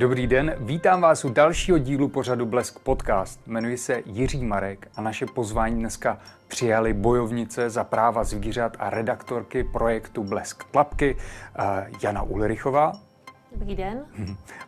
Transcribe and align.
Dobrý 0.00 0.26
den, 0.26 0.54
vítám 0.58 1.00
vás 1.00 1.24
u 1.24 1.28
dalšího 1.28 1.78
dílu 1.78 2.08
pořadu 2.08 2.46
Blesk 2.46 2.78
Podcast. 2.78 3.40
Jmenuji 3.46 3.76
se 3.76 4.02
Jiří 4.06 4.44
Marek 4.44 4.88
a 4.96 5.02
naše 5.02 5.26
pozvání 5.26 5.80
dneska 5.80 6.18
přijali 6.48 6.92
bojovnice 6.92 7.70
za 7.70 7.84
práva 7.84 8.24
zvířat 8.24 8.76
a 8.78 8.90
redaktorky 8.90 9.64
projektu 9.64 10.24
Blesk 10.24 10.64
Tlapky 10.64 11.16
eh, 11.58 11.90
Jana 12.02 12.22
Ulrichová. 12.22 13.09
Dobrý 13.52 13.76
den. 13.76 14.04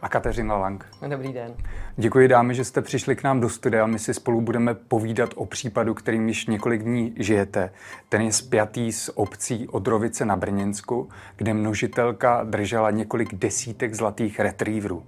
A 0.02 0.08
Kateřina 0.08 0.56
Lang. 0.56 0.86
Dobrý 1.08 1.32
den. 1.32 1.54
Děkuji 1.96 2.28
dámy, 2.28 2.54
že 2.54 2.64
jste 2.64 2.82
přišli 2.82 3.16
k 3.16 3.22
nám 3.22 3.40
do 3.40 3.48
studia. 3.48 3.86
My 3.86 3.98
si 3.98 4.14
spolu 4.14 4.40
budeme 4.40 4.74
povídat 4.74 5.30
o 5.36 5.46
případu, 5.46 5.94
kterým 5.94 6.28
již 6.28 6.46
několik 6.46 6.82
dní 6.82 7.14
žijete. 7.16 7.72
Ten 8.08 8.22
je 8.22 8.32
spjatý 8.32 8.92
s 8.92 9.18
obcí 9.18 9.68
Odrovice 9.68 10.24
na 10.24 10.36
Brněnsku, 10.36 11.08
kde 11.36 11.54
množitelka 11.54 12.44
držela 12.44 12.90
několik 12.90 13.34
desítek 13.34 13.94
zlatých 13.94 14.40
retrieverů. 14.40 15.02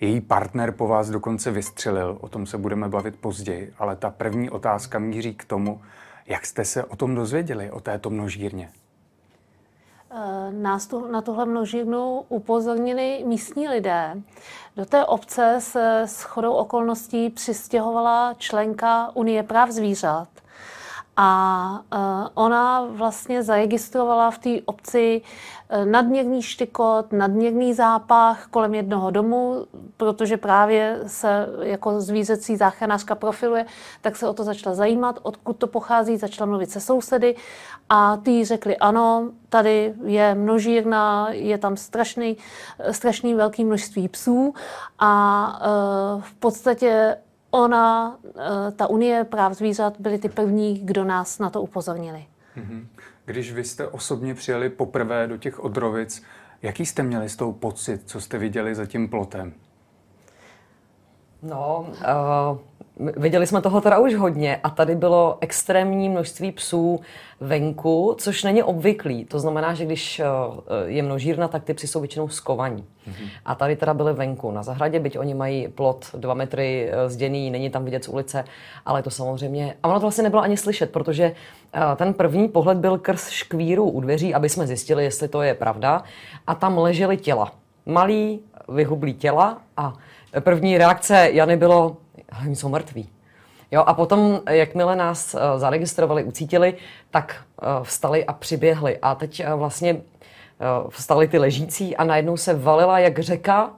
Její 0.00 0.20
partner 0.20 0.72
po 0.72 0.88
vás 0.88 1.10
dokonce 1.10 1.50
vystřelil, 1.50 2.18
o 2.20 2.28
tom 2.28 2.46
se 2.46 2.58
budeme 2.58 2.88
bavit 2.88 3.16
později, 3.16 3.72
ale 3.78 3.96
ta 3.96 4.10
první 4.10 4.50
otázka 4.50 4.98
míří 4.98 5.34
k 5.34 5.44
tomu, 5.44 5.80
jak 6.26 6.46
jste 6.46 6.64
se 6.64 6.84
o 6.84 6.96
tom 6.96 7.14
dozvěděli, 7.14 7.70
o 7.70 7.80
této 7.80 8.10
množírně. 8.10 8.68
Nás 10.50 10.86
tu, 10.86 11.06
na 11.06 11.22
tuhle 11.22 11.46
množírnu 11.46 12.24
upozornili 12.28 13.24
místní 13.26 13.68
lidé. 13.68 14.22
Do 14.76 14.86
té 14.86 15.04
obce 15.04 15.56
se 15.58 16.00
s 16.00 16.22
chodou 16.22 16.52
okolností 16.52 17.30
přistěhovala 17.30 18.34
členka 18.38 19.10
Unie 19.14 19.42
práv 19.42 19.70
zvířat. 19.70 20.28
A 21.16 21.80
uh, 21.92 22.28
ona 22.34 22.86
vlastně 22.90 23.42
zaregistrovala 23.42 24.30
v 24.30 24.38
té 24.38 24.50
obci 24.64 25.22
uh, 25.22 25.84
nadměrný 25.84 26.42
štikot, 26.42 27.12
nadměrný 27.12 27.74
zápach 27.74 28.46
kolem 28.46 28.74
jednoho 28.74 29.10
domu, 29.10 29.66
protože 29.96 30.36
právě 30.36 31.00
se 31.06 31.46
jako 31.62 32.00
zvířecí 32.00 32.56
záchranářka 32.56 33.14
profiluje, 33.14 33.66
tak 34.00 34.16
se 34.16 34.28
o 34.28 34.32
to 34.32 34.44
začala 34.44 34.74
zajímat, 34.74 35.18
odkud 35.22 35.56
to 35.56 35.66
pochází, 35.66 36.16
začala 36.16 36.46
mluvit 36.46 36.70
se 36.70 36.80
sousedy 36.80 37.36
a 37.88 38.16
ty 38.16 38.44
řekli 38.44 38.76
ano, 38.76 39.30
tady 39.48 39.94
je 40.04 40.34
množírna, 40.34 41.28
je 41.30 41.58
tam 41.58 41.76
strašný, 41.76 42.36
strašný 42.90 43.34
velký 43.34 43.64
množství 43.64 44.08
psů 44.08 44.54
a 44.98 45.60
uh, 46.16 46.22
v 46.22 46.34
podstatě 46.34 47.16
ona, 47.54 48.18
eh, 48.26 48.72
ta 48.72 48.86
Unie 48.86 49.24
práv 49.24 49.52
zvířat, 49.52 50.00
byli 50.00 50.18
ty 50.18 50.28
první, 50.28 50.78
kdo 50.78 51.04
nás 51.04 51.38
na 51.38 51.50
to 51.50 51.62
upozornili. 51.62 52.24
Mhm. 52.56 52.88
Když 53.24 53.52
vy 53.52 53.64
jste 53.64 53.88
osobně 53.88 54.34
přijeli 54.34 54.70
poprvé 54.70 55.26
do 55.26 55.36
těch 55.36 55.64
odrovic, 55.64 56.22
jaký 56.62 56.86
jste 56.86 57.02
měli 57.02 57.28
z 57.28 57.36
toho 57.36 57.52
pocit, 57.52 58.02
co 58.06 58.20
jste 58.20 58.38
viděli 58.38 58.74
za 58.74 58.86
tím 58.86 59.08
plotem? 59.08 59.52
No, 61.42 61.86
uh, 61.88 62.58
Viděli 62.96 63.46
jsme 63.46 63.62
toho 63.62 63.80
teda 63.80 63.98
už 63.98 64.14
hodně 64.14 64.60
a 64.62 64.70
tady 64.70 64.94
bylo 64.94 65.38
extrémní 65.40 66.08
množství 66.08 66.52
psů 66.52 67.00
venku, 67.40 68.16
což 68.18 68.44
není 68.44 68.62
obvyklý. 68.62 69.24
To 69.24 69.38
znamená, 69.38 69.74
že 69.74 69.84
když 69.84 70.20
eh, 70.20 70.24
je 70.84 71.02
množírna, 71.02 71.48
tak 71.48 71.64
ty 71.64 71.74
psy 71.74 71.86
jsou 71.86 72.00
většinou 72.00 72.28
skovaní. 72.28 72.84
Mm-hmm. 73.08 73.28
A 73.44 73.54
tady 73.54 73.76
teda 73.76 73.94
byly 73.94 74.12
venku 74.12 74.50
na 74.50 74.62
zahradě, 74.62 75.00
byť 75.00 75.18
oni 75.18 75.34
mají 75.34 75.68
plot 75.68 76.06
dva 76.14 76.34
metry 76.34 76.90
eh, 76.90 77.08
zděný, 77.08 77.50
není 77.50 77.70
tam 77.70 77.84
vidět 77.84 78.04
z 78.04 78.08
ulice, 78.08 78.44
ale 78.86 79.02
to 79.02 79.10
samozřejmě... 79.10 79.74
A 79.82 79.88
ono 79.88 79.96
to 79.96 80.04
vlastně 80.04 80.24
nebylo 80.24 80.42
ani 80.42 80.56
slyšet, 80.56 80.90
protože 80.90 81.24
eh, 81.74 81.80
ten 81.96 82.14
první 82.14 82.48
pohled 82.48 82.78
byl 82.78 82.98
krz 82.98 83.28
škvíru 83.28 83.90
u 83.90 84.00
dveří, 84.00 84.34
aby 84.34 84.48
jsme 84.48 84.66
zjistili, 84.66 85.04
jestli 85.04 85.28
to 85.28 85.42
je 85.42 85.54
pravda. 85.54 86.02
A 86.46 86.54
tam 86.54 86.78
ležely 86.78 87.16
těla. 87.16 87.52
Malý, 87.86 88.40
vyhublý 88.68 89.14
těla 89.14 89.58
a 89.76 89.94
první 90.40 90.78
reakce 90.78 91.28
Jany 91.32 91.56
bylo, 91.56 91.96
ale 92.32 92.46
oni 92.46 92.56
jsou 92.56 92.68
mrtví. 92.68 93.08
Jo, 93.70 93.84
a 93.86 93.94
potom, 93.94 94.40
jakmile 94.50 94.96
nás 94.96 95.34
uh, 95.34 95.40
zaregistrovali, 95.56 96.24
ucítili, 96.24 96.74
tak 97.10 97.44
uh, 97.62 97.84
vstali 97.84 98.24
a 98.24 98.32
přiběhli. 98.32 98.98
A 98.98 99.14
teď 99.14 99.42
uh, 99.46 99.58
vlastně 99.58 100.00
vstali 100.88 101.28
ty 101.28 101.38
ležící 101.38 101.96
a 101.96 102.04
najednou 102.04 102.36
se 102.36 102.54
valila 102.54 102.98
jak 102.98 103.18
řeka 103.18 103.70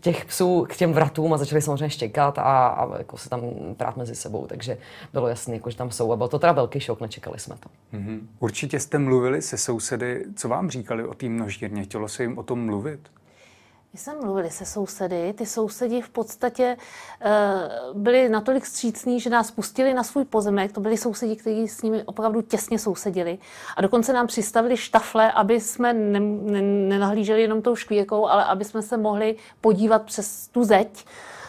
těch 0.00 0.24
psů 0.24 0.66
k 0.68 0.76
těm 0.76 0.92
vratům 0.92 1.32
a 1.32 1.38
začali 1.38 1.62
samozřejmě 1.62 1.90
štěkat 1.90 2.38
a, 2.38 2.42
a 2.66 2.98
jako 2.98 3.16
se 3.16 3.28
tam 3.28 3.40
prát 3.76 3.96
mezi 3.96 4.14
sebou, 4.14 4.46
takže 4.46 4.78
bylo 5.12 5.28
jasné, 5.28 5.54
jako, 5.54 5.70
že 5.70 5.76
tam 5.76 5.90
jsou. 5.90 6.12
A 6.12 6.16
byl 6.16 6.28
to 6.28 6.38
teda 6.38 6.52
velký 6.52 6.80
šok, 6.80 7.00
nečekali 7.00 7.38
jsme 7.38 7.56
to. 7.60 7.96
Mm-hmm. 7.96 8.20
Určitě 8.38 8.80
jste 8.80 8.98
mluvili 8.98 9.42
se 9.42 9.58
sousedy, 9.58 10.24
co 10.36 10.48
vám 10.48 10.70
říkali 10.70 11.04
o 11.04 11.14
té 11.14 11.28
množírně, 11.28 11.84
chtělo 11.84 12.08
se 12.08 12.22
jim 12.22 12.38
o 12.38 12.42
tom 12.42 12.66
mluvit? 12.66 13.00
My 13.94 13.98
jsme 13.98 14.14
mluvili 14.14 14.50
se 14.50 14.66
sousedy, 14.66 15.32
ty 15.32 15.46
sousedi 15.46 16.00
v 16.00 16.08
podstatě 16.08 16.76
uh, 16.76 18.00
byli 18.00 18.28
natolik 18.28 18.66
střícní, 18.66 19.20
že 19.20 19.30
nás 19.30 19.50
pustili 19.50 19.94
na 19.94 20.02
svůj 20.02 20.24
pozemek. 20.24 20.72
To 20.72 20.80
byli 20.80 20.96
sousedi, 20.96 21.36
kteří 21.36 21.68
s 21.68 21.82
nimi 21.82 22.02
opravdu 22.04 22.42
těsně 22.42 22.78
sousedili. 22.78 23.38
A 23.76 23.82
dokonce 23.82 24.12
nám 24.12 24.26
přistavili 24.26 24.76
štafle, 24.76 25.32
aby 25.32 25.60
jsme 25.60 25.92
ne, 25.92 26.20
ne, 26.20 26.62
nenahlíželi 26.62 27.42
jenom 27.42 27.62
tou 27.62 27.76
škvírkou, 27.76 28.26
ale 28.26 28.44
aby 28.44 28.64
jsme 28.64 28.82
se 28.82 28.96
mohli 28.96 29.36
podívat 29.60 30.02
přes 30.02 30.48
tu 30.48 30.64
zeď. 30.64 31.04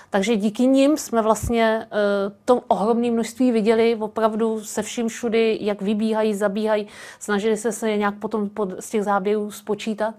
Takže 0.10 0.36
díky 0.36 0.68
nim 0.68 0.98
jsme 0.98 1.22
vlastně 1.22 1.88
uh, 1.92 2.34
to 2.46 2.62
ohromné 2.68 3.12
množství 3.12 3.52
viděli 3.52 3.96
opravdu 4.00 4.64
se 4.64 4.82
vším 4.82 5.08
všudy, 5.08 5.58
jak 5.62 5.82
vybíhají, 5.82 6.36
zabíhají. 6.36 6.88
Snažili 7.20 7.58
se 7.58 7.72
se 7.72 7.98
nějak 7.98 8.16
potom 8.16 8.50
pod, 8.50 8.70
z 8.80 8.90
těch 8.90 9.04
záběrů 9.04 9.52
spočítat. 9.52 10.16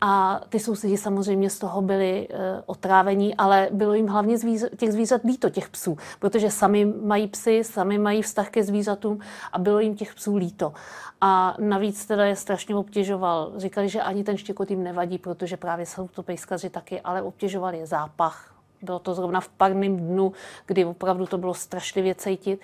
A 0.00 0.40
ty 0.48 0.58
sousedi 0.58 0.96
samozřejmě 0.96 1.50
z 1.50 1.58
toho 1.58 1.82
byli 1.82 2.28
e, 2.30 2.62
otrávení, 2.66 3.34
ale 3.34 3.68
bylo 3.72 3.94
jim 3.94 4.06
hlavně 4.06 4.38
zvíř, 4.38 4.64
těch 4.76 4.92
zvířat 4.92 5.24
líto, 5.24 5.50
těch 5.50 5.68
psů, 5.68 5.96
protože 6.18 6.50
sami 6.50 6.84
mají 6.84 7.28
psy, 7.28 7.64
sami 7.64 7.98
mají 7.98 8.22
vztah 8.22 8.50
ke 8.50 8.62
zvířatům 8.62 9.20
a 9.52 9.58
bylo 9.58 9.80
jim 9.80 9.96
těch 9.96 10.14
psů 10.14 10.36
líto. 10.36 10.72
A 11.20 11.56
navíc 11.58 12.06
teda 12.06 12.24
je 12.24 12.36
strašně 12.36 12.74
obtěžoval. 12.74 13.52
Říkali, 13.56 13.88
že 13.88 14.02
ani 14.02 14.24
ten 14.24 14.36
štěkot 14.36 14.70
jim 14.70 14.82
nevadí, 14.82 15.18
protože 15.18 15.56
právě 15.56 15.86
jsou 15.86 16.08
to 16.08 16.22
pejskaři 16.22 16.70
taky, 16.70 17.00
ale 17.00 17.22
obtěžoval 17.22 17.74
je 17.74 17.86
zápach, 17.86 18.54
bylo 18.82 18.98
to 18.98 19.14
zrovna 19.14 19.40
v 19.40 19.48
parném 19.48 19.96
dnu, 19.96 20.32
kdy 20.66 20.84
opravdu 20.84 21.26
to 21.26 21.38
bylo 21.38 21.54
strašlivě 21.54 22.14
cítit 22.14 22.60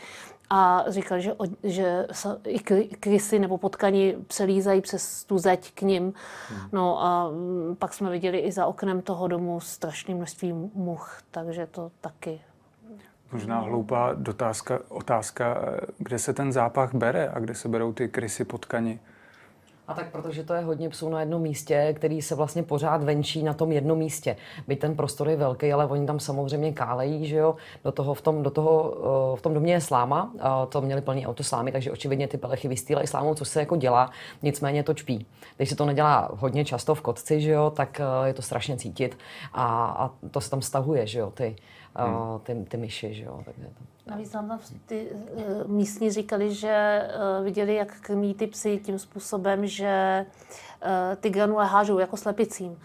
a 0.50 0.84
říkali, 0.88 1.22
že, 1.22 1.36
že 1.62 2.06
i 2.46 2.58
krysy 3.00 3.38
nebo 3.38 3.58
potkaní 3.58 4.14
přelízají 4.26 4.80
přes 4.80 5.24
tu 5.24 5.38
zeď 5.38 5.72
k 5.74 5.82
ním. 5.82 6.12
Hmm. 6.48 6.68
No 6.72 7.02
a 7.02 7.30
mm, 7.30 7.76
pak 7.78 7.94
jsme 7.94 8.10
viděli 8.10 8.38
i 8.38 8.52
za 8.52 8.66
oknem 8.66 9.02
toho 9.02 9.28
domu 9.28 9.60
strašné 9.60 10.14
množství 10.14 10.52
much, 10.74 11.22
takže 11.30 11.66
to 11.66 11.90
taky. 12.00 12.40
Možná 13.32 13.60
hloupá 13.60 14.12
dotázka, 14.14 14.78
otázka, 14.88 15.56
kde 15.98 16.18
se 16.18 16.32
ten 16.32 16.52
zápach 16.52 16.94
bere 16.94 17.28
a 17.28 17.38
kde 17.38 17.54
se 17.54 17.68
berou 17.68 17.92
ty 17.92 18.08
krysy 18.08 18.44
potkani? 18.44 19.00
A 19.88 19.94
tak 19.94 20.10
protože 20.10 20.44
to 20.44 20.54
je 20.54 20.60
hodně 20.60 20.88
psů 20.88 21.08
na 21.08 21.20
jednom 21.20 21.42
místě, 21.42 21.94
který 21.96 22.22
se 22.22 22.34
vlastně 22.34 22.62
pořád 22.62 23.02
venčí 23.02 23.42
na 23.42 23.54
tom 23.54 23.72
jednom 23.72 23.98
místě. 23.98 24.36
Byť 24.68 24.80
ten 24.80 24.96
prostor 24.96 25.28
je 25.28 25.36
velký, 25.36 25.72
ale 25.72 25.86
oni 25.86 26.06
tam 26.06 26.20
samozřejmě 26.20 26.72
kálejí, 26.72 27.26
že 27.26 27.36
jo. 27.36 27.56
Do 27.84 27.92
toho 27.92 28.14
v 28.14 28.20
tom, 28.20 28.42
do 28.42 28.50
toho, 28.50 28.94
eh, 29.34 29.36
v 29.36 29.42
tom 29.42 29.54
domě 29.54 29.72
je 29.72 29.80
sláma, 29.80 30.32
to 30.68 30.80
měli 30.80 31.00
plný 31.00 31.26
auto 31.26 31.42
slámy, 31.42 31.72
takže 31.72 31.92
očividně 31.92 32.28
ty 32.28 32.38
pelechy 32.38 32.68
vystýlají 32.68 33.06
slámou, 33.06 33.34
co 33.34 33.44
se 33.44 33.60
jako 33.60 33.76
dělá, 33.76 34.10
nicméně 34.42 34.82
to 34.82 34.94
čpí. 34.94 35.26
Když 35.56 35.68
se 35.68 35.76
to 35.76 35.86
nedělá 35.86 36.30
hodně 36.38 36.64
často 36.64 36.94
v 36.94 37.00
kotci, 37.00 37.40
že 37.40 37.50
jo, 37.50 37.70
tak 37.70 38.00
eh, 38.00 38.28
je 38.28 38.34
to 38.34 38.42
strašně 38.42 38.76
cítit 38.76 39.18
a, 39.52 39.86
a 39.86 40.10
to 40.30 40.40
se 40.40 40.50
tam 40.50 40.62
stahuje, 40.62 41.06
že 41.06 41.18
jo, 41.18 41.30
ty, 41.30 41.56
hmm. 42.04 42.40
ty, 42.42 42.64
ty 42.68 42.76
myši, 42.76 43.14
že 43.14 43.24
jo. 43.24 43.42
Takže 43.44 43.62
to... 43.62 44.10
Navíc 44.10 44.32
nám 44.32 44.48
tam 44.48 44.58
ty 44.86 45.08
uh, 45.10 45.70
místní 45.70 46.10
říkali, 46.10 46.54
že 46.54 47.02
uh, 47.38 47.44
viděli, 47.44 47.74
jak 47.74 48.00
krmí 48.00 48.34
ty 48.34 48.46
psy 48.46 48.80
tím 48.84 48.98
způsobem, 48.98 49.66
že 49.66 50.26
uh, 50.82 51.16
ty 51.16 51.30
granule 51.30 51.66
hážou 51.66 51.98
jako 51.98 52.16
slepicím. 52.16 52.78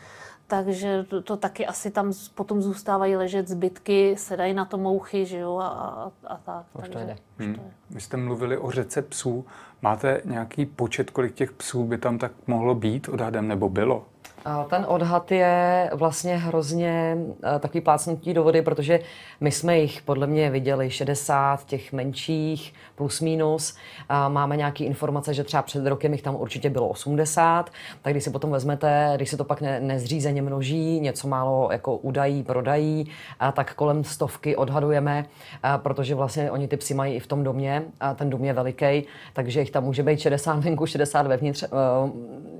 Takže 0.47 1.03
to, 1.03 1.21
to 1.21 1.37
taky 1.37 1.65
asi 1.65 1.91
tam 1.91 2.13
potom 2.35 2.61
zůstávají 2.61 3.15
ležet 3.15 3.47
zbytky, 3.47 4.15
sedají 4.17 4.53
na 4.53 4.65
to 4.65 4.77
mouchy, 4.77 5.25
že 5.25 5.37
jo, 5.37 5.57
a, 5.57 5.67
a, 5.67 6.11
a 6.27 6.37
tak. 6.37 6.65
Už 6.73 6.81
takže, 6.81 6.93
to 6.93 6.99
jde. 6.99 7.15
Hmm. 7.37 7.71
Vy 7.89 8.01
jste 8.01 8.17
mluvili 8.17 8.57
o 8.57 8.71
řece 8.71 9.01
psů. 9.01 9.45
Máte 9.81 10.21
nějaký 10.25 10.65
počet, 10.65 11.09
kolik 11.09 11.33
těch 11.33 11.51
psů 11.51 11.83
by 11.83 11.97
tam 11.97 12.17
tak 12.17 12.31
mohlo 12.47 12.75
být 12.75 13.09
odhadem, 13.09 13.47
nebo 13.47 13.69
bylo? 13.69 14.05
Ten 14.69 14.85
odhad 14.87 15.31
je 15.31 15.89
vlastně 15.93 16.37
hrozně 16.37 17.17
eh, 17.43 17.59
takový 17.59 17.81
plácnutí 17.81 18.33
do 18.33 18.43
vody, 18.43 18.61
protože 18.61 18.99
my 19.39 19.51
jsme 19.51 19.79
jich 19.79 20.01
podle 20.01 20.27
mě 20.27 20.49
viděli 20.49 20.89
60, 20.89 21.65
těch 21.65 21.93
menších, 21.93 22.73
plus 22.95 23.21
minus. 23.21 23.75
Máme 24.27 24.57
nějaké 24.57 24.83
informace, 24.83 25.33
že 25.33 25.43
třeba 25.43 25.63
před 25.63 25.85
rokem 25.85 26.11
jich 26.11 26.21
tam 26.21 26.35
určitě 26.35 26.69
bylo 26.69 26.87
80, 26.87 27.69
tak 28.01 28.13
když 28.13 28.23
si 28.23 28.29
potom 28.29 28.51
vezmete, 28.51 29.13
když 29.15 29.29
se 29.29 29.37
to 29.37 29.43
pak 29.43 29.61
ne, 29.61 29.79
nezřízeně 29.79 30.41
množí, 30.41 30.99
něco 30.99 31.27
málo 31.27 31.69
jako 31.71 31.97
udají, 31.97 32.43
prodají, 32.43 33.07
tak 33.53 33.73
kolem 33.73 34.03
stovky 34.03 34.55
odhadujeme, 34.55 35.25
a 35.63 35.77
protože 35.77 36.15
vlastně 36.15 36.51
oni 36.51 36.67
ty 36.67 36.77
psy 36.77 36.93
mají 36.93 37.15
i 37.15 37.19
v 37.19 37.27
tom 37.27 37.43
domě, 37.43 37.83
a 37.99 38.13
ten 38.13 38.29
dům 38.29 38.45
je 38.45 38.53
veliký, 38.53 39.03
takže 39.33 39.59
jich 39.59 39.71
tam 39.71 39.83
může 39.83 40.03
být 40.03 40.19
60 40.19 40.59
venku, 40.59 40.85
60 40.85 41.27
vevnitř, 41.27 41.63
eh, 41.63 41.67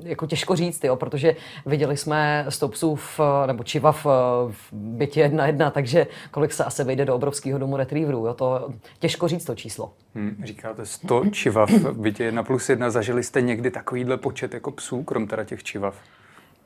jako 0.03 0.27
těžko 0.27 0.55
říct, 0.55 0.83
jo, 0.83 0.95
protože 0.95 1.35
Viděli 1.71 1.97
jsme 1.97 2.45
stoupsů 2.49 2.95
v, 2.95 3.19
nebo 3.47 3.63
čiva 3.63 3.91
v, 3.91 4.05
v 4.51 4.73
bytě 4.73 5.21
jedna 5.21 5.47
jedna, 5.47 5.69
takže 5.69 6.07
kolik 6.31 6.53
se 6.53 6.63
asi 6.63 6.83
vejde 6.83 7.05
do 7.05 7.15
obrovského 7.15 7.59
domu 7.59 7.77
retrieverů. 7.77 8.25
Jo? 8.25 8.33
To 8.33 8.69
těžko 8.99 9.27
říct 9.27 9.45
to 9.45 9.55
číslo. 9.55 9.93
Hmm, 10.15 10.41
říkáte 10.43 10.85
100 10.85 11.23
čivav 11.31 11.69
v 11.69 11.97
bytě 11.97 12.23
jedna 12.23 12.43
plus 12.43 12.69
jedna. 12.69 12.89
Zažili 12.89 13.23
jste 13.23 13.41
někdy 13.41 13.71
takovýhle 13.71 14.17
počet 14.17 14.53
jako 14.53 14.71
psů, 14.71 15.03
krom 15.03 15.27
teda 15.27 15.43
těch 15.43 15.63
čivav? 15.63 15.95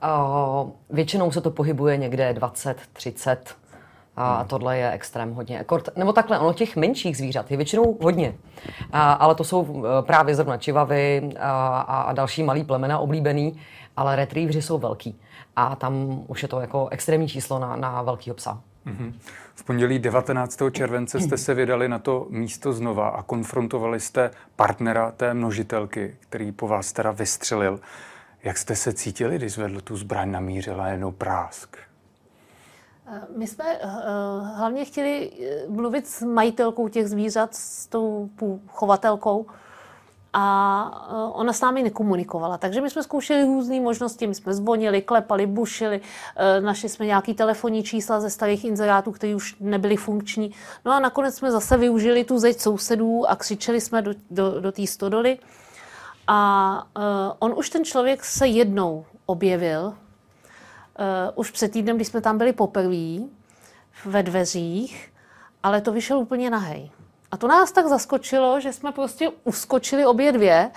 Uh, 0.03 0.69
většinou 0.89 1.31
se 1.31 1.41
to 1.41 1.51
pohybuje 1.51 1.97
někde 1.97 2.33
20, 2.33 2.77
30. 2.93 3.55
A 4.17 4.37
hmm. 4.37 4.47
tohle 4.47 4.77
je 4.77 4.91
extrém 4.91 5.33
hodně. 5.33 5.63
Kort, 5.65 5.89
nebo 5.97 6.13
takhle, 6.13 6.39
ono 6.39 6.53
těch 6.53 6.75
menších 6.75 7.17
zvířat 7.17 7.51
je 7.51 7.57
většinou 7.57 7.97
hodně. 8.01 8.35
A, 8.91 9.13
ale 9.13 9.35
to 9.35 9.43
jsou 9.43 9.85
právě 10.01 10.35
zrovna 10.35 10.57
čivavy 10.57 11.29
a, 11.39 11.79
a 11.81 12.13
další 12.13 12.43
malý 12.43 12.63
plemena 12.63 12.99
oblíbený, 12.99 13.59
ale 13.97 14.15
retrievři 14.15 14.61
jsou 14.61 14.77
velký. 14.77 15.19
A 15.55 15.75
tam 15.75 16.23
už 16.27 16.41
je 16.41 16.47
to 16.47 16.59
jako 16.59 16.87
extrémní 16.91 17.27
číslo 17.27 17.59
na, 17.59 17.75
na 17.75 18.01
velkýho 18.01 18.35
psa. 18.35 18.61
Mm-hmm. 18.85 19.13
V 19.55 19.63
pondělí 19.63 19.99
19. 19.99 20.59
července 20.71 21.19
jste 21.19 21.37
se 21.37 21.53
vydali 21.53 21.89
na 21.89 21.99
to 21.99 22.27
místo 22.29 22.73
znova 22.73 23.09
a 23.09 23.23
konfrontovali 23.23 23.99
jste 23.99 24.31
partnera 24.55 25.11
té 25.11 25.33
množitelky, 25.33 26.17
který 26.19 26.51
po 26.51 26.67
vás 26.67 26.93
teda 26.93 27.11
vystřelil. 27.11 27.79
Jak 28.43 28.57
jste 28.57 28.75
se 28.75 28.93
cítili, 28.93 29.35
když 29.35 29.53
zvedl 29.53 29.81
tu 29.81 29.97
zbraň 29.97 30.31
namířil 30.31 30.81
a 30.81 30.87
jenom 30.87 31.13
prásk? 31.13 31.77
Eh, 33.07 33.21
my 33.37 33.47
jsme 33.47 33.65
uh, 33.65 33.89
hlavně 34.57 34.85
chtěli 34.85 35.31
mluvit 35.69 36.07
s 36.07 36.21
majitelkou 36.21 36.87
těch 36.87 37.07
zvířat, 37.07 37.55
s 37.55 37.87
tou 37.87 38.29
chovatelkou, 38.67 39.45
a 40.37 41.31
ona 41.33 41.53
s 41.53 41.61
námi 41.61 41.83
nekomunikovala. 41.83 42.57
Takže 42.57 42.81
my 42.81 42.89
jsme 42.89 43.03
zkoušeli 43.03 43.43
různé 43.43 43.81
možnosti, 43.81 44.27
my 44.27 44.35
jsme 44.35 44.53
zvonili, 44.53 45.01
klepali, 45.01 45.45
bušili, 45.47 46.01
našli 46.59 46.89
jsme 46.89 47.05
nějaký 47.05 47.33
telefonní 47.33 47.83
čísla 47.83 48.19
ze 48.19 48.29
starých 48.29 48.65
inzerátů, 48.65 49.11
které 49.11 49.35
už 49.35 49.55
nebyly 49.59 49.95
funkční. 49.95 50.51
No 50.85 50.91
a 50.91 50.99
nakonec 50.99 51.35
jsme 51.35 51.51
zase 51.51 51.77
využili 51.77 52.23
tu 52.23 52.39
zeď 52.39 52.59
sousedů 52.59 53.29
a 53.29 53.35
křičeli 53.35 53.81
jsme 53.81 54.01
do, 54.01 54.13
do, 54.31 54.59
do 54.61 54.71
té 54.71 54.87
stodoly. 54.87 55.39
A 56.27 56.83
uh, 56.97 57.03
on 57.39 57.53
už 57.57 57.69
ten 57.69 57.85
člověk 57.85 58.25
se 58.25 58.47
jednou 58.47 59.05
objevil, 59.25 59.85
uh, 59.87 59.93
už 61.35 61.51
před 61.51 61.71
týdnem, 61.71 61.95
když 61.95 62.07
jsme 62.07 62.21
tam 62.21 62.37
byli 62.37 62.53
poprvé 62.53 63.23
ve 64.05 64.23
dveřích, 64.23 65.13
ale 65.63 65.81
to 65.81 65.91
vyšel 65.91 66.19
úplně 66.19 66.49
nahej. 66.49 66.91
A 67.35 67.37
to 67.37 67.47
nás 67.47 67.71
tak 67.71 67.87
zaskočilo, 67.87 68.59
že 68.59 68.73
jsme 68.73 68.91
prostě 68.91 69.29
uskočili 69.43 70.05
obě 70.05 70.31
dvě 70.31 70.71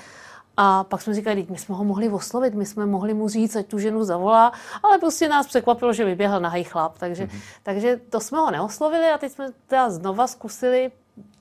a 0.56 0.84
pak 0.84 1.02
jsme 1.02 1.14
říkali, 1.14 1.46
my 1.50 1.58
jsme 1.58 1.74
ho 1.74 1.84
mohli 1.84 2.08
oslovit, 2.08 2.54
my 2.54 2.66
jsme 2.66 2.86
mohli 2.86 3.14
mu 3.14 3.28
říct, 3.28 3.56
ať 3.56 3.66
tu 3.66 3.78
ženu 3.78 4.04
zavolá, 4.04 4.52
ale 4.82 4.98
prostě 4.98 5.28
nás 5.28 5.46
překvapilo, 5.46 5.92
že 5.92 6.04
vyběhl 6.04 6.40
nahej 6.40 6.64
chlap. 6.64 6.98
Takže, 6.98 7.24
mm-hmm. 7.24 7.40
takže 7.62 8.00
to 8.10 8.20
jsme 8.20 8.38
ho 8.38 8.50
neoslovili 8.50 9.06
a 9.06 9.18
teď 9.18 9.32
jsme 9.32 9.50
teda 9.66 9.90
znova 9.90 10.26
zkusili 10.26 10.90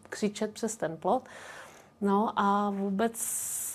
křičet 0.09 0.53
přes 0.53 0.75
ten 0.75 0.97
plot. 0.97 1.23
No 2.01 2.33
a 2.35 2.69
vůbec 2.69 3.13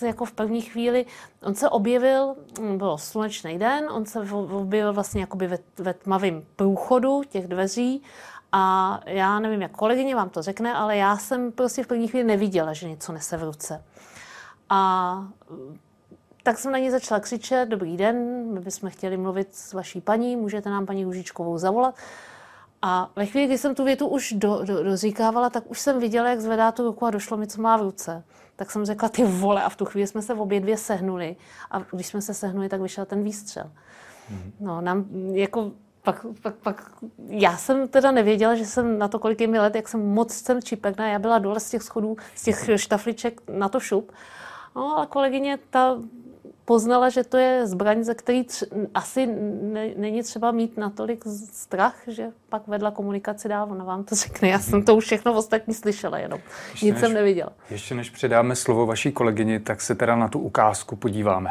jako 0.06 0.24
v 0.24 0.32
první 0.32 0.60
chvíli, 0.60 1.06
on 1.42 1.54
se 1.54 1.68
objevil, 1.68 2.34
bylo 2.76 2.98
slunečný 2.98 3.58
den, 3.58 3.84
on 3.90 4.06
se 4.06 4.20
objevil 4.32 4.92
vlastně 4.92 5.20
jakoby 5.20 5.46
ve, 5.46 5.58
ve 5.78 5.94
tmavém 5.94 6.42
průchodu 6.56 7.22
těch 7.28 7.48
dveří 7.48 8.02
a 8.52 9.00
já 9.06 9.38
nevím, 9.38 9.62
jak 9.62 9.72
kolegyně 9.72 10.16
vám 10.16 10.28
to 10.28 10.42
řekne, 10.42 10.74
ale 10.74 10.96
já 10.96 11.16
jsem 11.16 11.52
prostě 11.52 11.84
v 11.84 11.86
první 11.86 12.08
chvíli 12.08 12.26
neviděla, 12.26 12.72
že 12.72 12.88
něco 12.88 13.12
nese 13.12 13.36
v 13.36 13.42
ruce. 13.42 13.84
A 14.68 15.24
tak 16.42 16.58
jsem 16.58 16.72
na 16.72 16.78
ní 16.78 16.90
začala 16.90 17.20
křičet, 17.20 17.68
dobrý 17.68 17.96
den, 17.96 18.46
my 18.52 18.60
bychom 18.60 18.90
chtěli 18.90 19.16
mluvit 19.16 19.54
s 19.54 19.72
vaší 19.72 20.00
paní, 20.00 20.36
můžete 20.36 20.70
nám 20.70 20.86
paní 20.86 21.04
Růžičkovou 21.04 21.58
zavolat. 21.58 21.94
A 22.82 23.10
ve 23.16 23.26
chvíli, 23.26 23.46
kdy 23.46 23.58
jsem 23.58 23.74
tu 23.74 23.84
větu 23.84 24.06
už 24.06 24.32
do, 24.32 24.64
do, 24.64 24.82
dozříkávala, 24.84 25.50
tak 25.50 25.70
už 25.70 25.80
jsem 25.80 26.00
viděla, 26.00 26.28
jak 26.28 26.40
zvedá 26.40 26.72
tu 26.72 26.82
ruku 26.82 27.06
a 27.06 27.10
došlo 27.10 27.36
mi, 27.36 27.46
co 27.46 27.62
má 27.62 27.76
v 27.76 27.82
ruce. 27.82 28.24
Tak 28.56 28.70
jsem 28.70 28.84
řekla, 28.84 29.08
ty 29.08 29.24
vole, 29.24 29.62
a 29.62 29.68
v 29.68 29.76
tu 29.76 29.84
chvíli 29.84 30.06
jsme 30.06 30.22
se 30.22 30.34
obě 30.34 30.60
dvě 30.60 30.76
sehnuli. 30.76 31.36
A 31.70 31.78
když 31.92 32.06
jsme 32.06 32.22
se 32.22 32.34
sehnuli, 32.34 32.68
tak 32.68 32.80
vyšel 32.80 33.04
ten 33.04 33.22
výstřel. 33.22 33.64
Mm-hmm. 33.64 34.52
No, 34.60 34.80
nám, 34.80 35.04
jako, 35.32 35.72
pak, 36.02 36.26
pak, 36.42 36.54
pak, 36.54 36.90
já 37.28 37.56
jsem 37.56 37.88
teda 37.88 38.10
nevěděla, 38.10 38.54
že 38.54 38.66
jsem 38.66 38.98
na 38.98 39.08
to, 39.08 39.18
kolik 39.18 39.40
je 39.40 39.46
mi 39.46 39.58
let, 39.58 39.74
jak 39.74 39.88
jsem 39.88 40.08
moc 40.08 40.32
jsem 40.32 40.62
čipekná. 40.62 41.08
Já 41.08 41.18
byla 41.18 41.38
dole 41.38 41.60
z 41.60 41.70
těch 41.70 41.82
schodů, 41.82 42.16
z 42.34 42.42
těch 42.42 42.70
štafliček 42.76 43.40
na 43.50 43.68
to 43.68 43.80
šup. 43.80 44.12
No 44.76 44.98
a 44.98 45.06
kolegyně 45.06 45.58
ta 45.70 45.98
poznala, 46.64 47.08
že 47.08 47.24
to 47.24 47.36
je 47.36 47.66
zbraň, 47.66 48.04
ze 48.04 48.14
který 48.14 48.42
tř- 48.42 48.88
asi 48.94 49.26
ne- 49.62 49.90
není 49.96 50.22
třeba 50.22 50.50
mít 50.50 50.76
natolik 50.76 51.24
strach, 51.52 51.96
že 52.06 52.26
pak 52.48 52.68
vedla 52.68 52.90
komunikaci 52.90 53.48
dál, 53.48 53.68
ona 53.70 53.84
vám 53.84 54.04
to 54.04 54.14
řekne. 54.14 54.48
Já 54.48 54.58
jsem 54.58 54.82
to 54.84 54.96
už 54.96 55.04
všechno 55.04 55.34
ostatní 55.34 55.74
slyšela 55.74 56.18
jenom. 56.18 56.40
Ještě 56.70 56.86
Nic 56.86 56.94
než, 56.94 57.00
jsem 57.00 57.14
neviděla. 57.14 57.52
Ještě 57.70 57.94
než 57.94 58.10
předáme 58.10 58.56
slovo 58.56 58.86
vaší 58.86 59.12
kolegyni, 59.12 59.60
tak 59.60 59.80
se 59.80 59.94
teda 59.94 60.16
na 60.16 60.28
tu 60.28 60.38
ukázku 60.38 60.96
podíváme. 60.96 61.50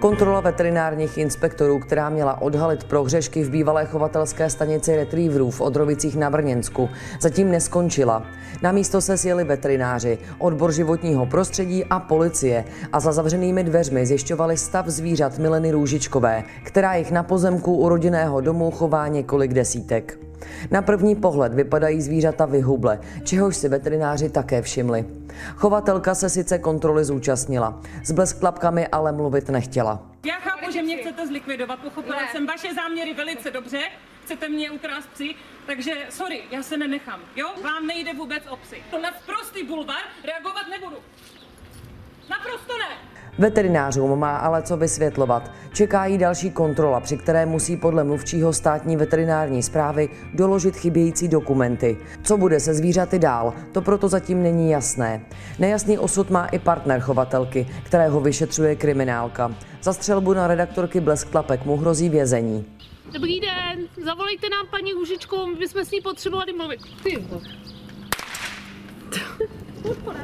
Kontrola 0.00 0.40
veterinárních 0.40 1.18
inspektorů, 1.18 1.78
která 1.78 2.10
měla 2.10 2.42
odhalit 2.42 2.84
prohřešky 2.84 3.44
v 3.44 3.50
bývalé 3.50 3.86
chovatelské 3.86 4.50
stanici 4.50 4.96
retrieverů 4.96 5.50
v 5.50 5.60
Odrovicích 5.60 6.16
na 6.16 6.30
Brněnsku, 6.30 6.88
zatím 7.20 7.50
neskončila. 7.50 8.22
Na 8.62 8.72
místo 8.72 9.00
se 9.00 9.18
sjeli 9.18 9.44
veterináři, 9.44 10.18
odbor 10.38 10.72
životního 10.72 11.26
prostředí 11.26 11.84
a 11.84 12.00
policie 12.00 12.64
a 12.92 13.00
za 13.00 13.12
zavřenými 13.12 13.64
dveřmi 13.64 14.06
zjišťovali 14.06 14.56
stav 14.56 14.86
zvířat 14.86 15.38
Mileny 15.38 15.70
Růžičkové, 15.70 16.44
která 16.62 16.94
jich 16.94 17.10
na 17.10 17.22
pozemku 17.22 17.76
u 17.76 17.88
rodinného 17.88 18.40
domu 18.40 18.70
chová 18.70 19.08
několik 19.08 19.54
desítek. 19.54 20.27
Na 20.70 20.82
první 20.82 21.16
pohled 21.16 21.54
vypadají 21.54 22.02
zvířata 22.02 22.46
vyhuble, 22.46 23.00
čehož 23.24 23.56
si 23.56 23.68
veterináři 23.68 24.30
také 24.30 24.62
všimli. 24.62 25.04
Chovatelka 25.56 26.14
se 26.14 26.30
sice 26.30 26.58
kontroly 26.58 27.04
zúčastnila, 27.04 27.80
s 28.04 28.12
blesklapkami 28.12 28.86
ale 28.86 29.12
mluvit 29.12 29.48
nechtěla. 29.48 30.02
Já 30.26 30.34
chápu, 30.34 30.70
že 30.72 30.82
mě 30.82 30.96
chcete 30.96 31.26
zlikvidovat, 31.26 31.78
pochopila 31.78 32.16
ne. 32.16 32.28
jsem 32.32 32.46
vaše 32.46 32.74
záměry 32.74 33.14
velice 33.14 33.50
dobře, 33.50 33.80
chcete 34.24 34.48
mě 34.48 34.70
ukrást 34.70 35.08
psy, 35.08 35.34
takže 35.66 35.92
sorry, 36.10 36.42
já 36.50 36.62
se 36.62 36.76
nenechám, 36.76 37.20
jo? 37.36 37.46
Vám 37.64 37.86
nejde 37.86 38.14
vůbec 38.14 38.42
o 38.50 38.56
psy. 38.56 38.76
To 38.90 39.02
na 39.02 39.10
prostý 39.26 39.62
bulvar 39.62 40.02
reagovat 40.24 40.66
nebudu. 40.70 40.77
Veterinářům 43.38 44.18
má 44.18 44.36
ale 44.36 44.62
co 44.62 44.76
vysvětlovat. 44.76 45.50
Čeká 45.72 46.06
jí 46.06 46.18
další 46.18 46.50
kontrola, 46.50 47.00
při 47.00 47.16
které 47.16 47.46
musí 47.46 47.76
podle 47.76 48.04
mluvčího 48.04 48.52
státní 48.52 48.96
veterinární 48.96 49.62
zprávy 49.62 50.08
doložit 50.34 50.76
chybějící 50.76 51.28
dokumenty. 51.28 51.96
Co 52.22 52.36
bude 52.36 52.60
se 52.60 52.74
zvířaty 52.74 53.18
dál, 53.18 53.54
to 53.72 53.82
proto 53.82 54.08
zatím 54.08 54.42
není 54.42 54.70
jasné. 54.70 55.26
Nejasný 55.58 55.98
osud 55.98 56.30
má 56.30 56.46
i 56.46 56.58
partner 56.58 57.00
chovatelky, 57.00 57.66
kterého 57.84 58.20
vyšetřuje 58.20 58.76
kriminálka. 58.76 59.54
Za 59.82 59.92
střelbu 59.92 60.32
na 60.32 60.46
redaktorky 60.46 61.00
Blesk 61.00 61.30
Tlapek 61.30 61.64
mu 61.64 61.76
hrozí 61.76 62.08
vězení. 62.08 62.66
Dobrý 63.12 63.40
den, 63.40 63.88
zavolejte 64.04 64.48
nám 64.48 64.66
paní 64.70 64.92
Růžičkou, 64.92 65.46
my 65.46 65.56
bychom 65.56 65.84
s 65.84 65.90
ní 65.90 66.00
potřebovali 66.00 66.52
mluvit. 66.52 66.80
Ty. 67.02 67.24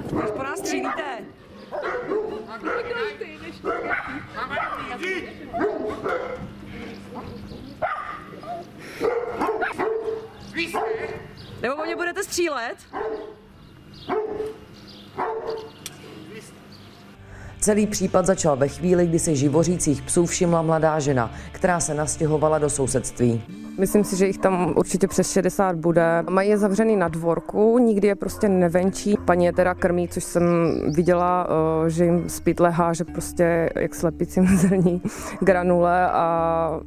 Proč 0.09 0.31
po 0.37 0.43
nás 0.43 0.59
střílíte? 0.59 1.44
Nebo 11.63 11.77
po 11.77 11.85
mě 11.85 11.97
budete 11.97 12.25
střílet? 12.25 12.77
Celý 17.65 17.87
případ 17.87 18.27
začal 18.27 18.57
ve 18.57 18.69
chvíli, 18.69 19.07
kdy 19.07 19.19
se 19.19 19.35
živořících 19.35 20.03
psů 20.03 20.27
všimla 20.27 20.63
mladá 20.63 20.99
žena, 20.99 21.31
která 21.53 21.81
se 21.81 21.95
nastěhovala 21.95 22.59
do 22.59 22.71
sousedství. 22.71 23.43
Myslím 23.79 24.05
si, 24.05 24.17
že 24.17 24.27
jich 24.27 24.39
tam 24.39 24.75
určitě 24.77 25.09
přes 25.09 25.33
60 25.33 25.77
bude. 25.77 26.25
Mají 26.31 26.51
je 26.51 26.59
zavřený 26.59 26.97
na 26.97 27.09
dvorku, 27.09 27.79
nikdy 27.79 28.09
je 28.09 28.15
prostě 28.15 28.49
nevenčí. 28.49 29.15
Paní 29.25 29.45
je 29.45 29.53
teda 29.53 29.75
krmí, 29.75 30.09
což 30.09 30.25
jsem 30.25 30.45
viděla, 30.95 31.49
eh, 31.87 31.91
že 31.91 32.05
jim 32.05 32.29
zpět 32.29 32.61
lehá, 32.61 32.93
že 32.93 33.05
prostě 33.05 33.71
jak 33.77 33.95
slepicím 33.95 34.47
zrní 34.57 35.03
granule 35.41 36.11
a 36.11 36.81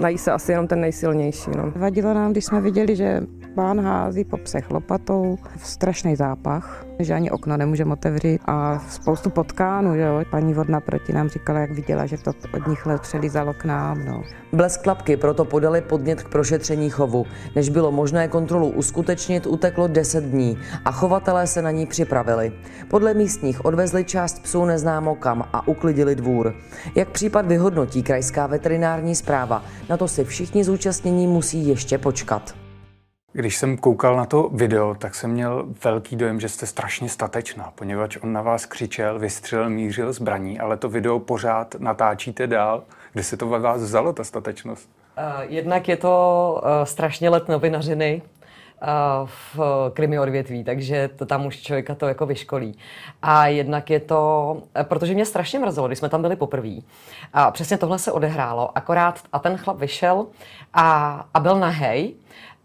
nají 0.00 0.18
se 0.18 0.32
asi 0.32 0.52
jenom 0.52 0.66
ten 0.66 0.80
nejsilnější. 0.80 1.50
No. 1.56 1.72
Vadilo 1.76 2.14
nám, 2.14 2.32
když 2.32 2.44
jsme 2.44 2.60
viděli, 2.60 2.96
že 2.96 3.20
pán 3.54 3.80
hází 3.80 4.24
po 4.24 4.36
psech 4.36 4.70
lopatou, 4.70 5.38
strašný 5.56 6.16
zápach, 6.16 6.84
že 6.98 7.14
ani 7.14 7.30
okno 7.30 7.56
nemůžeme 7.56 7.92
otevřít 7.92 8.40
a 8.46 8.78
spoustu 8.88 9.30
potkánů, 9.30 9.94
že 9.94 10.00
jo. 10.00 10.22
Paní 10.30 10.54
vodna 10.54 10.80
proti 10.80 11.12
nám 11.12 11.28
říkala, 11.28 11.60
jak 11.60 11.70
viděla, 11.70 12.06
že 12.06 12.18
to 12.18 12.32
od 12.54 12.66
nich 12.66 12.86
let 12.86 13.00
přelízalo 13.00 13.54
k 13.54 13.64
nám, 13.64 14.04
no. 14.04 14.22
Blesk 14.52 14.82
klapky 14.82 15.16
proto 15.16 15.44
podali 15.44 15.80
podnět 15.80 16.22
k 16.22 16.28
prošetření 16.28 16.90
chovu. 16.90 17.26
Než 17.56 17.68
bylo 17.68 17.92
možné 17.92 18.28
kontrolu 18.28 18.68
uskutečnit, 18.68 19.46
uteklo 19.46 19.88
10 19.88 20.24
dní 20.24 20.58
a 20.84 20.92
chovatelé 20.92 21.46
se 21.46 21.62
na 21.62 21.70
ní 21.70 21.86
připravili. 21.86 22.52
Podle 22.88 23.14
místních 23.14 23.64
odvezli 23.64 24.04
část 24.04 24.42
psů 24.42 24.64
neznámo 24.64 25.14
kam 25.14 25.44
a 25.52 25.68
uklidili 25.68 26.14
dvůr. 26.14 26.54
Jak 26.94 27.08
případ 27.08 27.46
vyhodnotí 27.46 28.02
krajská 28.02 28.46
veterinární 28.46 29.14
zpráva, 29.14 29.64
na 29.90 29.96
to 29.96 30.08
si 30.08 30.24
všichni 30.24 30.64
zúčastnění 30.64 31.26
musí 31.26 31.68
ještě 31.68 31.98
počkat. 31.98 32.54
Když 33.32 33.56
jsem 33.56 33.76
koukal 33.76 34.16
na 34.16 34.26
to 34.26 34.48
video, 34.52 34.94
tak 34.94 35.14
jsem 35.14 35.30
měl 35.30 35.66
velký 35.84 36.16
dojem, 36.16 36.40
že 36.40 36.48
jste 36.48 36.66
strašně 36.66 37.08
statečná, 37.08 37.72
poněvadž 37.74 38.18
on 38.22 38.32
na 38.32 38.42
vás 38.42 38.66
křičel, 38.66 39.18
vystřelil, 39.18 39.70
mířil 39.70 40.12
zbraní, 40.12 40.60
ale 40.60 40.76
to 40.76 40.88
video 40.88 41.18
pořád 41.18 41.74
natáčíte 41.78 42.46
dál. 42.46 42.82
Kde 43.12 43.22
se 43.22 43.36
to 43.36 43.48
ve 43.48 43.58
vás 43.58 43.82
vzalo, 43.82 44.12
ta 44.12 44.24
statečnost? 44.24 44.90
Uh, 45.18 45.24
jednak 45.48 45.88
je 45.88 45.96
to 45.96 46.62
uh, 46.62 46.84
strašně 46.84 47.30
let 47.30 47.48
novinařiny, 47.48 48.22
v 49.24 49.58
krimi 49.92 50.18
odvětví, 50.18 50.64
takže 50.64 51.10
to 51.16 51.26
tam 51.26 51.46
už 51.46 51.56
člověka 51.56 51.94
to 51.94 52.08
jako 52.08 52.26
vyškolí. 52.26 52.78
A 53.22 53.46
jednak 53.46 53.90
je 53.90 54.00
to, 54.00 54.62
protože 54.82 55.14
mě 55.14 55.26
strašně 55.26 55.58
mrzelo, 55.58 55.86
když 55.86 55.98
jsme 55.98 56.08
tam 56.08 56.22
byli 56.22 56.36
poprvé. 56.36 56.76
A 57.32 57.50
přesně 57.50 57.78
tohle 57.78 57.98
se 57.98 58.12
odehrálo, 58.12 58.78
akorát 58.78 59.20
a 59.32 59.38
ten 59.38 59.56
chlap 59.56 59.78
vyšel 59.78 60.26
a, 60.74 61.24
a 61.34 61.40
byl 61.40 61.58
nahej. 61.58 62.14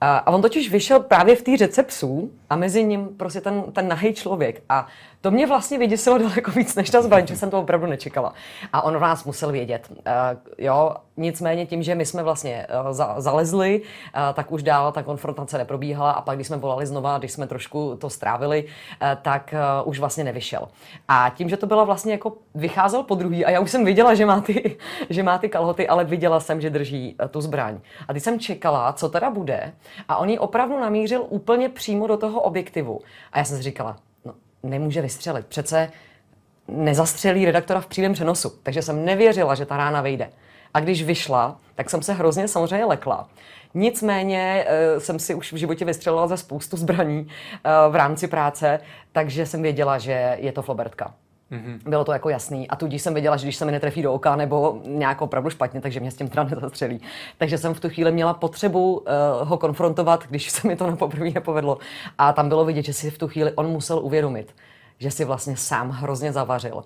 A 0.02 0.34
on 0.34 0.42
totiž 0.42 0.72
vyšel 0.72 1.00
právě 1.00 1.36
v 1.36 1.42
té 1.42 1.58
řece 1.58 1.84
psů 1.84 2.32
a 2.50 2.56
mezi 2.56 2.84
ním 2.84 3.08
prostě 3.18 3.42
ten, 3.42 3.64
ten 3.74 3.88
nahej 3.88 4.14
člověk. 4.14 4.64
A 4.70 4.88
to 5.26 5.32
mě 5.32 5.48
vlastně 5.48 5.78
vyděsilo 5.78 6.18
daleko 6.18 6.52
víc 6.52 6.76
než 6.76 6.90
ta 6.90 7.02
zbraň, 7.02 7.28
že 7.28 7.36
jsem 7.36 7.50
to 7.50 7.60
opravdu 7.60 7.88
nečekala. 7.88 8.34
A 8.74 8.82
on 8.82 8.98
v 8.98 9.02
nás 9.02 9.24
musel 9.24 9.52
vědět. 9.52 9.88
Uh, 9.92 9.96
jo, 10.58 10.96
nicméně 11.18 11.66
tím, 11.66 11.84
že 11.84 11.96
my 11.96 12.06
jsme 12.06 12.24
vlastně 12.24 12.68
uh, 12.86 12.92
za, 12.92 13.16
zalezli, 13.18 13.82
uh, 13.82 14.22
tak 14.34 14.52
už 14.52 14.64
dál 14.64 14.92
ta 14.92 15.04
konfrontace 15.04 15.58
neprobíhala 15.58 16.12
a 16.12 16.22
pak, 16.22 16.38
když 16.38 16.48
jsme 16.48 16.58
volali 16.58 16.86
znova, 16.86 17.18
když 17.18 17.32
jsme 17.32 17.48
trošku 17.48 17.96
to 17.96 18.10
strávili, 18.10 18.64
uh, 18.66 19.08
tak 19.22 19.54
uh, 19.84 19.90
už 19.90 20.00
vlastně 20.00 20.24
nevyšel. 20.24 20.68
A 21.08 21.32
tím, 21.36 21.50
že 21.50 21.58
to 21.58 21.68
byla 21.68 21.84
vlastně 21.84 22.12
jako 22.12 22.34
vycházel 22.56 23.04
po 23.04 23.16
druhý 23.16 23.46
a 23.46 23.50
já 23.50 23.60
už 23.60 23.72
jsem 23.72 23.86
viděla, 23.86 24.14
že 24.14 24.26
má 24.26 24.42
ty, 24.42 24.78
že 25.10 25.24
má 25.24 25.38
ty 25.38 25.50
kalhoty, 25.50 25.88
ale 25.88 26.04
viděla 26.04 26.40
jsem, 26.40 26.62
že 26.62 26.70
drží 26.70 27.16
uh, 27.22 27.28
tu 27.28 27.42
zbraň. 27.42 27.80
A 28.08 28.14
teď 28.14 28.24
jsem 28.24 28.40
čekala, 28.40 28.94
co 28.94 29.10
teda 29.10 29.30
bude 29.30 29.74
a 30.08 30.18
on 30.18 30.30
ji 30.30 30.40
opravdu 30.40 30.80
namířil 30.80 31.26
úplně 31.30 31.70
přímo 31.70 32.08
do 32.08 32.18
toho 32.18 32.42
objektivu. 32.42 33.00
A 33.32 33.38
já 33.38 33.46
jsem 33.46 33.58
si 33.58 33.64
říkala, 33.64 33.98
nemůže 34.70 35.02
vystřelit. 35.02 35.46
Přece 35.46 35.92
nezastřelí 36.68 37.46
redaktora 37.46 37.82
v 37.82 37.88
přímém 37.88 38.14
přenosu. 38.14 38.50
Takže 38.64 38.82
jsem 38.82 39.06
nevěřila, 39.06 39.56
že 39.56 39.66
ta 39.66 39.78
rána 39.78 40.02
vejde. 40.02 40.30
A 40.74 40.80
když 40.80 41.04
vyšla, 41.04 41.60
tak 41.76 41.90
jsem 41.90 42.02
se 42.02 42.14
hrozně 42.14 42.48
samozřejmě 42.48 42.86
lekla. 42.86 43.30
Nicméně 43.74 44.66
uh, 44.66 45.00
jsem 45.00 45.20
si 45.20 45.36
už 45.36 45.54
v 45.54 45.56
životě 45.56 45.86
vystřelila 45.86 46.28
ze 46.28 46.38
spoustu 46.38 46.78
zbraní 46.78 47.22
uh, 47.22 47.94
v 47.94 47.96
rámci 47.96 48.28
práce, 48.28 48.80
takže 49.12 49.46
jsem 49.46 49.62
věděla, 49.62 49.98
že 49.98 50.38
je 50.40 50.52
to 50.52 50.62
flobertka. 50.62 51.14
Mm-hmm. 51.52 51.90
Bylo 51.90 52.06
to 52.06 52.12
jako 52.12 52.30
jasný. 52.30 52.68
A 52.68 52.76
tudíž 52.76 53.02
jsem 53.02 53.14
věděla, 53.14 53.38
že 53.38 53.46
když 53.46 53.56
se 53.56 53.66
mi 53.66 53.72
netrefí 53.72 54.02
do 54.02 54.14
oka 54.14 54.36
nebo 54.36 54.82
nějak 54.86 55.22
opravdu 55.22 55.50
špatně, 55.50 55.82
takže 55.82 56.00
mě 56.00 56.12
s 56.12 56.16
tím 56.16 56.30
teda 56.30 56.44
nezastřelí. 56.44 57.02
Takže 57.38 57.58
jsem 57.58 57.74
v 57.74 57.80
tu 57.80 57.90
chvíli 57.90 58.12
měla 58.12 58.34
potřebu 58.34 58.98
uh, 58.98 59.04
ho 59.48 59.58
konfrontovat, 59.58 60.24
když 60.30 60.52
se 60.52 60.68
mi 60.68 60.76
to 60.76 60.88
na 60.88 60.96
poprvé 60.96 61.30
nepovedlo. 61.30 61.78
A 62.18 62.34
tam 62.34 62.50
bylo 62.50 62.66
vidět, 62.66 62.86
že 62.86 62.94
si 62.94 63.12
v 63.12 63.18
tu 63.18 63.28
chvíli 63.28 63.52
on 63.52 63.68
musel 63.68 64.00
uvědomit, 64.00 64.56
že 65.00 65.12
si 65.12 65.26
vlastně 65.26 65.58
sám 65.58 65.90
hrozně 65.90 66.32
zavařil. 66.32 66.84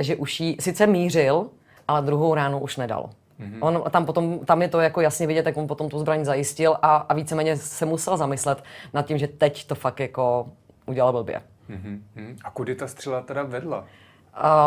Že 0.00 0.16
už 0.16 0.40
jí 0.40 0.56
sice 0.60 0.86
mířil, 0.86 1.46
ale 1.88 2.02
druhou 2.02 2.34
ránu 2.34 2.58
už 2.58 2.76
nedal. 2.76 3.10
Mm-hmm. 3.40 3.58
On 3.60 3.82
tam 3.90 4.06
potom, 4.06 4.38
tam 4.38 4.62
je 4.62 4.68
to 4.68 4.80
jako 4.80 5.00
jasně 5.00 5.26
vidět, 5.26 5.46
jak 5.46 5.56
on 5.56 5.66
potom 5.66 5.88
tu 5.88 5.98
zbraň 5.98 6.24
zajistil 6.24 6.76
a, 6.82 6.96
a 6.96 7.14
víceméně 7.14 7.56
se 7.56 7.86
musel 7.86 8.16
zamyslet 8.16 8.64
nad 8.94 9.06
tím, 9.06 9.18
že 9.18 9.28
teď 9.28 9.66
to 9.66 9.74
fakt 9.74 10.00
jako 10.00 10.46
udělal 10.86 11.12
blbě. 11.12 11.40
Mm-hmm. 11.72 12.36
A 12.44 12.50
kudy 12.50 12.74
ta 12.74 12.86
střela 12.86 13.20
teda 13.20 13.42
vedla? 13.42 13.78
Uh, 13.78 13.84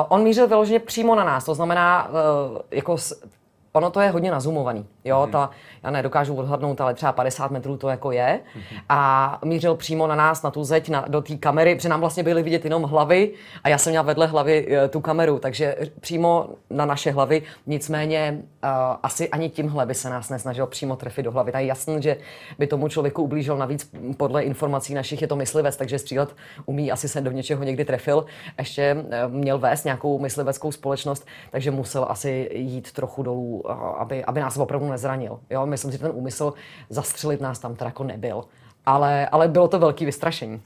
on 0.10 0.24
mířil 0.24 0.48
vyloženě 0.48 0.80
přímo 0.80 1.16
na 1.16 1.24
nás, 1.24 1.46
to 1.46 1.56
znamená, 1.56 2.10
uh, 2.10 2.14
jako 2.72 2.98
ono 3.76 3.90
to 3.90 4.02
je 4.02 4.10
hodně 4.10 4.32
nazumovaný. 4.32 4.86
Jo, 5.04 5.24
mm. 5.26 5.32
ta, 5.32 5.50
já 5.84 5.92
nedokážu 5.92 6.36
odhadnout, 6.36 6.82
ale 6.82 6.94
třeba 6.94 7.12
50 7.12 7.52
metrů 7.52 7.78
to 7.78 7.90
jako 7.90 8.12
je. 8.12 8.40
Mm. 8.56 8.62
A 8.90 9.40
mířil 9.46 9.76
přímo 9.76 10.08
na 10.08 10.16
nás, 10.16 10.44
na 10.44 10.52
tu 10.52 10.64
zeď, 10.64 10.90
na, 10.90 11.06
do 11.08 11.22
té 11.22 11.36
kamery, 11.36 11.76
protože 11.76 11.90
nám 11.90 12.00
vlastně 12.00 12.24
byly 12.24 12.44
vidět 12.44 12.64
jenom 12.64 12.84
hlavy 12.84 13.32
a 13.64 13.70
já 13.70 13.78
jsem 13.78 13.92
měla 13.92 14.04
vedle 14.04 14.28
hlavy 14.28 14.68
uh, 14.68 14.88
tu 14.90 15.00
kameru, 15.02 15.40
takže 15.40 15.76
přímo 16.00 16.50
na 16.70 16.86
naše 16.86 17.12
hlavy. 17.12 17.42
Nicméně 17.68 18.38
uh, 18.64 18.70
asi 19.04 19.30
ani 19.30 19.50
tímhle 19.50 19.86
by 19.86 19.94
se 19.94 20.10
nás 20.10 20.30
nesnažil 20.30 20.68
přímo 20.68 20.96
trefit 20.96 21.26
do 21.26 21.32
hlavy. 21.32 21.52
Tak 21.52 21.62
je 21.62 21.68
jasný, 21.68 22.02
že 22.02 22.18
by 22.60 22.68
tomu 22.68 22.88
člověku 22.88 23.24
ublížil. 23.24 23.58
Navíc 23.58 23.92
podle 24.18 24.44
informací 24.44 24.94
našich 24.94 25.22
je 25.22 25.28
to 25.28 25.36
myslivec, 25.36 25.78
takže 25.78 26.00
střílet 26.00 26.36
umí, 26.66 26.92
asi 26.92 27.08
se 27.08 27.22
do 27.22 27.32
něčeho 27.32 27.64
někdy 27.64 27.86
trefil. 27.86 28.26
Ještě 28.58 28.94
uh, 28.94 29.34
měl 29.34 29.58
vést 29.58 29.84
nějakou 29.84 30.20
mysliveckou 30.20 30.72
společnost, 30.72 31.28
takže 31.52 31.72
musel 31.72 32.06
asi 32.10 32.50
jít 32.54 32.92
trochu 32.92 33.24
dolů 33.24 33.65
aby, 33.72 34.26
aby 34.26 34.40
nás 34.40 34.58
opravdu 34.58 34.90
nezranil. 34.90 35.40
Jo? 35.50 35.66
Myslím 35.66 35.92
si, 35.92 35.98
že 35.98 36.04
ten 36.04 36.12
úmysl 36.16 36.54
zastřelit 36.90 37.42
nás 37.42 37.60
tam 37.60 37.76
teda 37.76 37.88
jako 37.88 38.04
nebyl. 38.04 38.44
Ale, 38.86 39.28
ale 39.28 39.48
bylo 39.48 39.68
to 39.68 39.80
velký 39.80 40.06
vystrašení. 40.06 40.62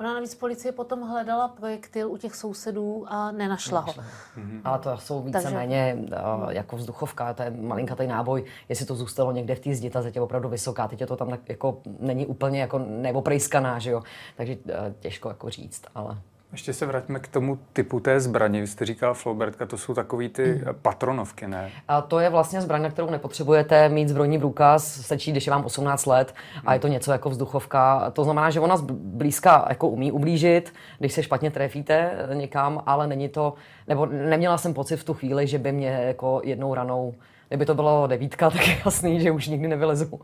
Ona 0.00 0.14
navíc 0.14 0.34
policie 0.34 0.72
potom 0.72 1.00
hledala 1.00 1.48
projektil 1.48 2.10
u 2.10 2.16
těch 2.16 2.34
sousedů 2.34 3.06
a 3.08 3.32
nenašla 3.32 3.80
ho. 3.80 3.92
Mm-hmm. 3.92 4.60
Ale 4.64 4.78
to 4.78 4.96
jsou 4.98 5.22
víceméně 5.22 5.96
Takže... 6.00 6.16
jako 6.48 6.76
vzduchovka, 6.76 7.34
to 7.34 7.42
je 7.42 7.50
malinkatý 7.50 8.06
náboj. 8.06 8.44
Jestli 8.68 8.86
to 8.86 8.94
zůstalo 8.94 9.32
někde 9.32 9.54
v 9.54 9.60
té 9.60 9.74
zdi, 9.74 9.90
ta 9.90 10.02
zeď 10.02 10.16
je 10.16 10.22
opravdu 10.22 10.48
vysoká, 10.48 10.88
teď 10.88 11.00
je 11.00 11.06
to 11.06 11.16
tam 11.16 11.38
jako 11.48 11.78
není 12.00 12.26
úplně 12.26 12.60
jako 12.60 12.78
neoprejskaná, 12.78 13.78
že 13.78 13.90
jo? 13.90 14.02
Takže 14.36 14.56
těžko 15.00 15.28
jako 15.28 15.50
říct, 15.50 15.82
ale... 15.94 16.18
Ještě 16.52 16.72
se 16.72 16.86
vraťme 16.86 17.18
k 17.18 17.28
tomu 17.28 17.58
typu 17.72 18.00
té 18.00 18.20
zbraně. 18.20 18.60
Vy 18.60 18.66
jste 18.66 18.84
říkal 18.84 19.14
Flaubertka, 19.14 19.66
to 19.66 19.78
jsou 19.78 19.94
takový 19.94 20.28
ty 20.28 20.52
mm. 20.54 20.74
patronovky, 20.82 21.48
ne? 21.48 21.70
A 21.88 22.00
to 22.00 22.18
je 22.18 22.30
vlastně 22.30 22.60
zbraň, 22.60 22.82
na 22.82 22.90
kterou 22.90 23.10
nepotřebujete 23.10 23.88
mít 23.88 24.08
zbrojní 24.08 24.38
průkaz, 24.38 25.00
stačí, 25.00 25.30
když 25.32 25.46
je 25.46 25.50
vám 25.50 25.64
18 25.64 26.06
let 26.06 26.34
a 26.66 26.74
je 26.74 26.80
to 26.80 26.88
něco 26.88 27.12
jako 27.12 27.30
vzduchovka. 27.30 28.10
To 28.10 28.24
znamená, 28.24 28.50
že 28.50 28.60
ona 28.60 28.76
blízka 28.90 29.66
jako 29.68 29.88
umí 29.88 30.12
ublížit, 30.12 30.74
když 30.98 31.12
se 31.12 31.22
špatně 31.22 31.50
trefíte 31.50 32.12
někam, 32.34 32.82
ale 32.86 33.06
není 33.06 33.28
to, 33.28 33.54
nebo 33.88 34.06
neměla 34.06 34.58
jsem 34.58 34.74
pocit 34.74 34.96
v 34.96 35.04
tu 35.04 35.14
chvíli, 35.14 35.46
že 35.46 35.58
by 35.58 35.72
mě 35.72 35.88
jako 35.88 36.40
jednou 36.44 36.74
ranou 36.74 37.14
Kdyby 37.48 37.66
to 37.66 37.74
bylo 37.74 38.06
devítka, 38.06 38.50
tak 38.50 38.68
je 38.68 38.82
jasný, 38.84 39.20
že 39.20 39.30
už 39.30 39.48
nikdy 39.48 39.68
nevylezu 39.68 40.20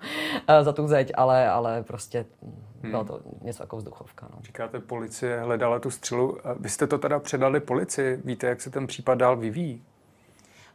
eh, 0.49 0.64
za 0.64 0.73
tu 0.73 0.88
zeď, 0.88 1.12
ale, 1.14 1.49
ale 1.49 1.83
prostě 1.83 2.26
bylo 2.81 2.99
hmm. 2.99 3.09
to 3.09 3.21
něco 3.43 3.62
jako 3.62 3.76
vzduchovka. 3.76 4.29
No. 4.31 4.43
Říkáte, 4.43 4.81
policie 4.81 5.41
hledala 5.41 5.79
tu 5.79 5.91
střelu. 5.91 6.38
Vy 6.61 6.69
jste 6.69 6.87
to 6.87 6.99
teda 6.99 7.19
předali 7.19 7.61
policii. 7.61 8.21
Víte, 8.25 8.47
jak 8.47 8.61
se 8.61 8.71
ten 8.71 8.87
případ 8.87 9.14
dál 9.14 9.37
vyvíjí? 9.37 9.85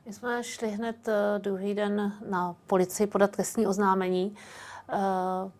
My 0.05 0.13
jsme 0.13 0.43
šli 0.43 0.69
hned 0.69 1.07
eh, 1.07 1.39
druhý 1.39 1.73
den 1.73 2.13
na 2.29 2.55
policii 2.67 3.07
podat 3.07 3.31
trestní 3.31 3.67
oznámení. 3.67 4.35
Eh, 4.89 4.97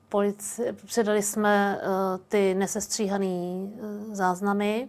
polici, 0.10 0.74
předali 0.86 1.24
jsme 1.24 1.82
ty 2.27 2.56
nesestříhané 2.56 3.67
záznamy 4.12 4.88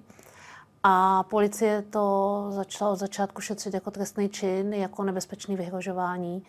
a 0.83 1.23
policie 1.23 1.83
to 1.83 2.47
začala 2.51 2.91
od 2.91 2.97
začátku 2.97 3.41
šetřit 3.41 3.75
jako 3.75 3.91
trestný 3.91 4.29
čin, 4.29 4.75
jako 4.75 5.05
nebezpečný 5.05 5.57
vyhrožování. 5.57 6.43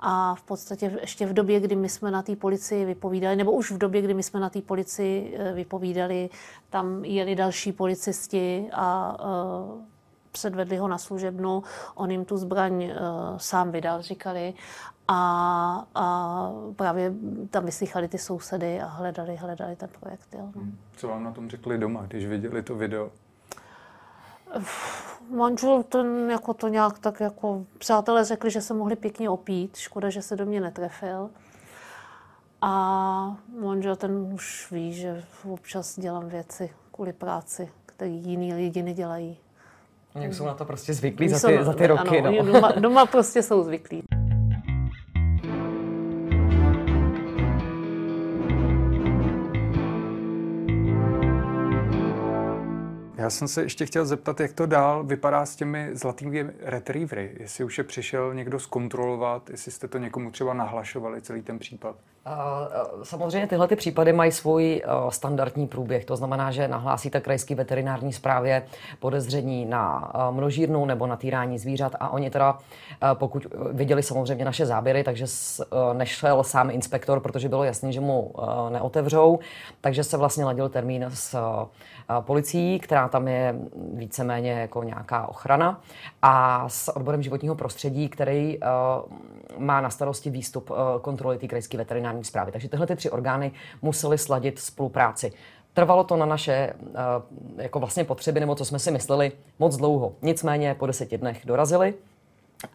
A 0.00 0.34
v 0.34 0.42
podstatě 0.42 0.98
ještě 1.00 1.26
v 1.26 1.32
době, 1.32 1.60
kdy 1.60 1.76
my 1.76 1.88
jsme 1.88 2.10
na 2.10 2.22
té 2.22 2.36
policii 2.36 2.84
vypovídali, 2.84 3.36
nebo 3.36 3.52
už 3.52 3.70
v 3.70 3.78
době, 3.78 4.02
kdy 4.02 4.14
my 4.14 4.22
jsme 4.22 4.40
na 4.40 4.50
té 4.50 4.62
policii 4.62 5.36
eh, 5.38 5.52
vypovídali, 5.52 6.30
tam 6.70 7.04
jeli 7.04 7.34
další 7.34 7.72
policisti 7.72 8.70
a 8.72 9.16
uh, 9.24 9.80
předvedli 10.32 10.76
ho 10.76 10.88
na 10.88 10.98
služebnu, 10.98 11.62
on 11.94 12.10
jim 12.10 12.24
tu 12.24 12.36
zbraň 12.36 12.84
uh, 12.84 12.90
sám 13.36 13.70
vydal, 13.70 14.02
říkali. 14.02 14.54
A, 15.08 15.86
a 15.94 16.52
právě 16.76 17.12
tam 17.50 17.64
vyslychali 17.64 18.08
ty 18.08 18.18
sousedy 18.18 18.80
a 18.80 18.86
hledali, 18.86 19.36
hledali 19.36 19.76
ten 19.76 19.88
projektil. 20.00 20.40
No. 20.40 20.62
Co 20.96 21.08
vám 21.08 21.24
na 21.24 21.32
tom 21.32 21.50
řekli 21.50 21.78
doma, 21.78 22.06
když 22.06 22.26
viděli 22.26 22.62
to 22.62 22.74
video? 22.74 23.10
Manžel 25.30 25.82
ten 25.82 26.30
jako 26.30 26.54
to 26.54 26.68
nějak 26.68 26.98
tak 26.98 27.20
jako, 27.20 27.64
přátelé 27.78 28.24
řekli, 28.24 28.50
že 28.50 28.60
se 28.60 28.74
mohli 28.74 28.96
pěkně 28.96 29.30
opít, 29.30 29.76
škoda, 29.76 30.10
že 30.10 30.22
se 30.22 30.36
do 30.36 30.46
mě 30.46 30.60
netrefil. 30.60 31.30
A 32.62 33.36
manžel 33.60 33.96
ten 33.96 34.12
už 34.34 34.68
ví, 34.70 34.92
že 34.92 35.24
občas 35.48 35.98
dělám 35.98 36.28
věci 36.28 36.70
kvůli 36.92 37.12
práci, 37.12 37.70
které 37.86 38.10
jiní 38.10 38.54
lidi 38.54 38.82
nedělají. 38.82 39.36
Oni 40.14 40.34
jsou 40.34 40.44
na 40.44 40.54
to 40.54 40.64
prostě 40.64 40.94
zvyklí 40.94 41.28
za 41.28 41.48
ty, 41.48 41.64
za 41.64 41.72
ty 41.72 41.86
roky. 41.86 42.18
Ano, 42.18 42.42
no. 42.42 42.52
doma, 42.52 42.72
doma 42.72 43.06
prostě 43.06 43.42
jsou 43.42 43.64
zvyklí. 43.64 44.02
Já 53.30 53.34
jsem 53.34 53.48
se 53.48 53.62
ještě 53.62 53.86
chtěl 53.86 54.06
zeptat, 54.06 54.40
jak 54.40 54.52
to 54.52 54.66
dál 54.66 55.04
vypadá 55.04 55.46
s 55.46 55.56
těmi 55.56 55.90
zlatými 55.92 56.46
retrievery. 56.60 57.36
Jestli 57.40 57.64
už 57.64 57.78
je 57.78 57.84
přišel 57.84 58.34
někdo 58.34 58.58
zkontrolovat, 58.58 59.50
jestli 59.50 59.72
jste 59.72 59.88
to 59.88 59.98
někomu 59.98 60.30
třeba 60.30 60.54
nahlašovali, 60.54 61.22
celý 61.22 61.42
ten 61.42 61.58
případ. 61.58 61.96
Samozřejmě 63.02 63.46
tyhle 63.46 63.68
ty 63.68 63.76
případy 63.76 64.12
mají 64.12 64.32
svůj 64.32 64.82
standardní 65.08 65.66
průběh. 65.66 66.04
To 66.04 66.16
znamená, 66.16 66.50
že 66.50 66.68
nahlásíte 66.68 67.20
krajský 67.20 67.54
veterinární 67.54 68.12
správě 68.12 68.62
podezření 68.98 69.66
na 69.66 70.12
množírnu 70.30 70.84
nebo 70.84 71.06
na 71.06 71.16
týrání 71.16 71.58
zvířat 71.58 71.92
a 72.00 72.08
oni 72.08 72.30
teda, 72.30 72.58
pokud 73.14 73.46
viděli 73.72 74.02
samozřejmě 74.02 74.44
naše 74.44 74.66
záběry, 74.66 75.04
takže 75.04 75.26
nešel 75.92 76.44
sám 76.44 76.70
inspektor, 76.70 77.20
protože 77.20 77.48
bylo 77.48 77.64
jasné, 77.64 77.92
že 77.92 78.00
mu 78.00 78.34
neotevřou, 78.68 79.38
takže 79.80 80.04
se 80.04 80.16
vlastně 80.16 80.44
ladil 80.44 80.68
termín 80.68 81.06
s 81.14 81.38
policií, 82.20 82.80
která 82.80 83.08
tam 83.08 83.28
je 83.28 83.54
víceméně 83.94 84.52
jako 84.52 84.82
nějaká 84.82 85.26
ochrana 85.26 85.80
a 86.22 86.64
s 86.68 86.96
odborem 86.96 87.22
životního 87.22 87.54
prostředí, 87.54 88.08
který 88.08 88.58
má 89.58 89.80
na 89.80 89.90
starosti 89.90 90.30
výstup 90.30 90.70
kontroly 91.02 91.38
té 91.38 91.48
krajské 91.48 91.78
veterinární 91.78 92.09
veterinární 92.10 92.24
zprávy. 92.24 92.52
Takže 92.52 92.68
tyhle 92.68 92.86
ty 92.86 92.96
tři 92.96 93.10
orgány 93.10 93.52
musely 93.82 94.18
sladit 94.18 94.58
spolupráci. 94.58 95.32
Trvalo 95.74 96.04
to 96.04 96.16
na 96.16 96.26
naše 96.26 96.72
uh, 96.80 96.92
jako 97.56 97.78
vlastně 97.78 98.04
potřeby, 98.04 98.40
nebo 98.40 98.54
co 98.54 98.64
jsme 98.64 98.78
si 98.78 98.90
mysleli, 98.90 99.32
moc 99.58 99.76
dlouho. 99.76 100.12
Nicméně 100.22 100.74
po 100.74 100.86
deseti 100.86 101.18
dnech 101.18 101.42
dorazili 101.46 101.94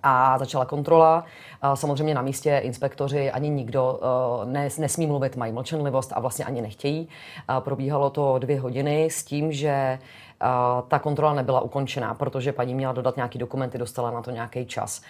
a 0.04 0.38
začala 0.38 0.66
kontrola. 0.66 1.26
Samozřejmě 1.74 2.16
na 2.16 2.22
místě 2.22 2.58
inspektoři 2.64 3.32
ani 3.32 3.50
nikdo 3.50 4.00
uh, 4.44 4.52
nesmí 4.80 5.08
mluvit, 5.08 5.36
mají 5.36 5.54
mlčenlivost 5.54 6.14
a 6.16 6.20
vlastně 6.20 6.46
ani 6.46 6.62
nechtějí. 6.62 7.08
Probíhalo 7.60 8.10
to 8.10 8.40
dvě 8.40 8.60
hodiny 8.60 9.06
s 9.06 9.26
tím, 9.26 9.52
že 9.52 10.00
ta 10.88 11.00
kontrola 11.00 11.34
nebyla 11.34 11.62
ukončená, 11.62 12.14
protože 12.14 12.52
paní 12.52 12.74
měla 12.76 12.94
dodat 12.94 13.16
nějaký 13.16 13.40
dokumenty, 13.40 13.78
dostala 13.78 14.12
na 14.12 14.22
to 14.22 14.32
nějaký 14.32 14.66
čas. 14.66 15.02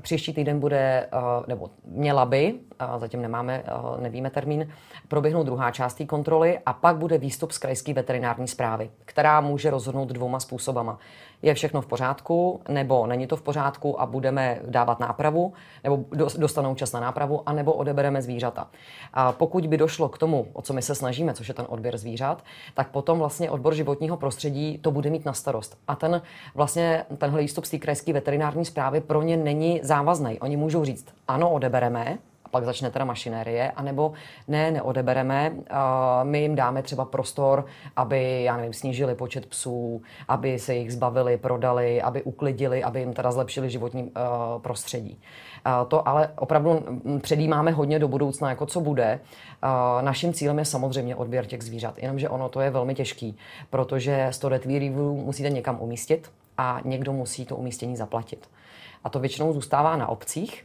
Příští 0.00 0.32
týden 0.32 0.60
bude, 0.60 1.08
nebo 1.46 1.70
měla 1.84 2.24
by, 2.24 2.54
zatím 2.98 3.22
nemáme, 3.22 3.64
nevíme 4.00 4.30
termín, 4.30 4.68
proběhnout 5.08 5.44
druhá 5.46 5.70
část 5.70 5.94
té 5.94 6.04
kontroly 6.04 6.58
a 6.66 6.72
pak 6.72 6.96
bude 6.96 7.18
výstup 7.18 7.52
z 7.52 7.58
krajské 7.58 7.94
veterinární 7.94 8.48
zprávy, 8.48 8.90
která 9.04 9.40
může 9.40 9.70
rozhodnout 9.70 10.08
dvouma 10.08 10.40
způsobama 10.40 10.98
je 11.44 11.54
všechno 11.54 11.80
v 11.80 11.86
pořádku, 11.86 12.60
nebo 12.68 13.06
není 13.06 13.26
to 13.26 13.36
v 13.36 13.42
pořádku 13.42 14.00
a 14.00 14.06
budeme 14.06 14.58
dávat 14.66 15.00
nápravu, 15.00 15.52
nebo 15.84 16.04
dostanou 16.38 16.74
čas 16.74 16.92
na 16.92 17.00
nápravu, 17.00 17.48
anebo 17.48 17.72
odebereme 17.72 18.22
zvířata. 18.22 18.68
A 19.14 19.32
pokud 19.32 19.66
by 19.66 19.76
došlo 19.76 20.08
k 20.08 20.18
tomu, 20.18 20.46
o 20.52 20.62
co 20.62 20.72
my 20.72 20.82
se 20.82 20.94
snažíme, 20.94 21.34
což 21.34 21.48
je 21.48 21.54
ten 21.54 21.66
odběr 21.68 21.98
zvířat, 21.98 22.44
tak 22.74 22.90
potom 22.90 23.18
vlastně 23.18 23.50
odbor 23.50 23.74
životního 23.74 24.16
prostředí 24.16 24.78
to 24.78 24.90
bude 24.90 25.10
mít 25.10 25.24
na 25.24 25.32
starost. 25.32 25.78
A 25.88 25.96
ten 25.96 26.22
vlastně 26.54 27.04
tenhle 27.18 27.40
výstup 27.40 27.64
z 27.64 27.70
té 27.70 27.78
krajské 27.78 28.12
veterinární 28.12 28.64
zprávy 28.64 29.00
pro 29.00 29.22
ně 29.22 29.36
není 29.36 29.80
závazný. 29.82 30.40
Oni 30.40 30.56
můžou 30.56 30.84
říct, 30.84 31.06
ano, 31.28 31.50
odebereme, 31.50 32.18
pak 32.54 32.64
začne 32.64 32.90
teda 32.90 33.04
mašinérie, 33.04 33.70
anebo 33.70 34.12
ne, 34.48 34.70
neodebereme, 34.70 35.52
my 36.22 36.38
jim 36.38 36.54
dáme 36.54 36.82
třeba 36.82 37.04
prostor, 37.04 37.66
aby, 37.96 38.42
já 38.42 38.56
nevím, 38.56 38.72
snížili 38.72 39.14
počet 39.14 39.46
psů, 39.46 40.02
aby 40.28 40.58
se 40.58 40.74
jich 40.74 40.92
zbavili, 40.92 41.36
prodali, 41.36 42.02
aby 42.02 42.22
uklidili, 42.22 42.84
aby 42.84 43.00
jim 43.00 43.12
teda 43.12 43.32
zlepšili 43.32 43.70
životní 43.70 44.12
prostředí. 44.62 45.20
To 45.88 46.08
ale 46.08 46.30
opravdu 46.38 46.82
předjímáme 47.22 47.70
hodně 47.70 47.98
do 47.98 48.08
budoucna, 48.08 48.48
jako 48.48 48.66
co 48.66 48.80
bude. 48.80 49.20
Naším 50.00 50.32
cílem 50.32 50.58
je 50.58 50.64
samozřejmě 50.64 51.16
odběr 51.16 51.46
těch 51.46 51.62
zvířat, 51.62 51.98
jenomže 51.98 52.28
ono 52.28 52.48
to 52.48 52.60
je 52.60 52.70
velmi 52.70 52.94
těžký, 52.94 53.36
protože 53.70 54.28
100 54.30 54.48
retrievů 54.48 55.24
musíte 55.24 55.50
někam 55.50 55.76
umístit 55.80 56.30
a 56.58 56.80
někdo 56.84 57.12
musí 57.12 57.46
to 57.46 57.56
umístění 57.56 57.96
zaplatit. 57.96 58.48
A 59.04 59.08
to 59.08 59.20
většinou 59.20 59.52
zůstává 59.52 59.96
na 59.96 60.08
obcích, 60.08 60.64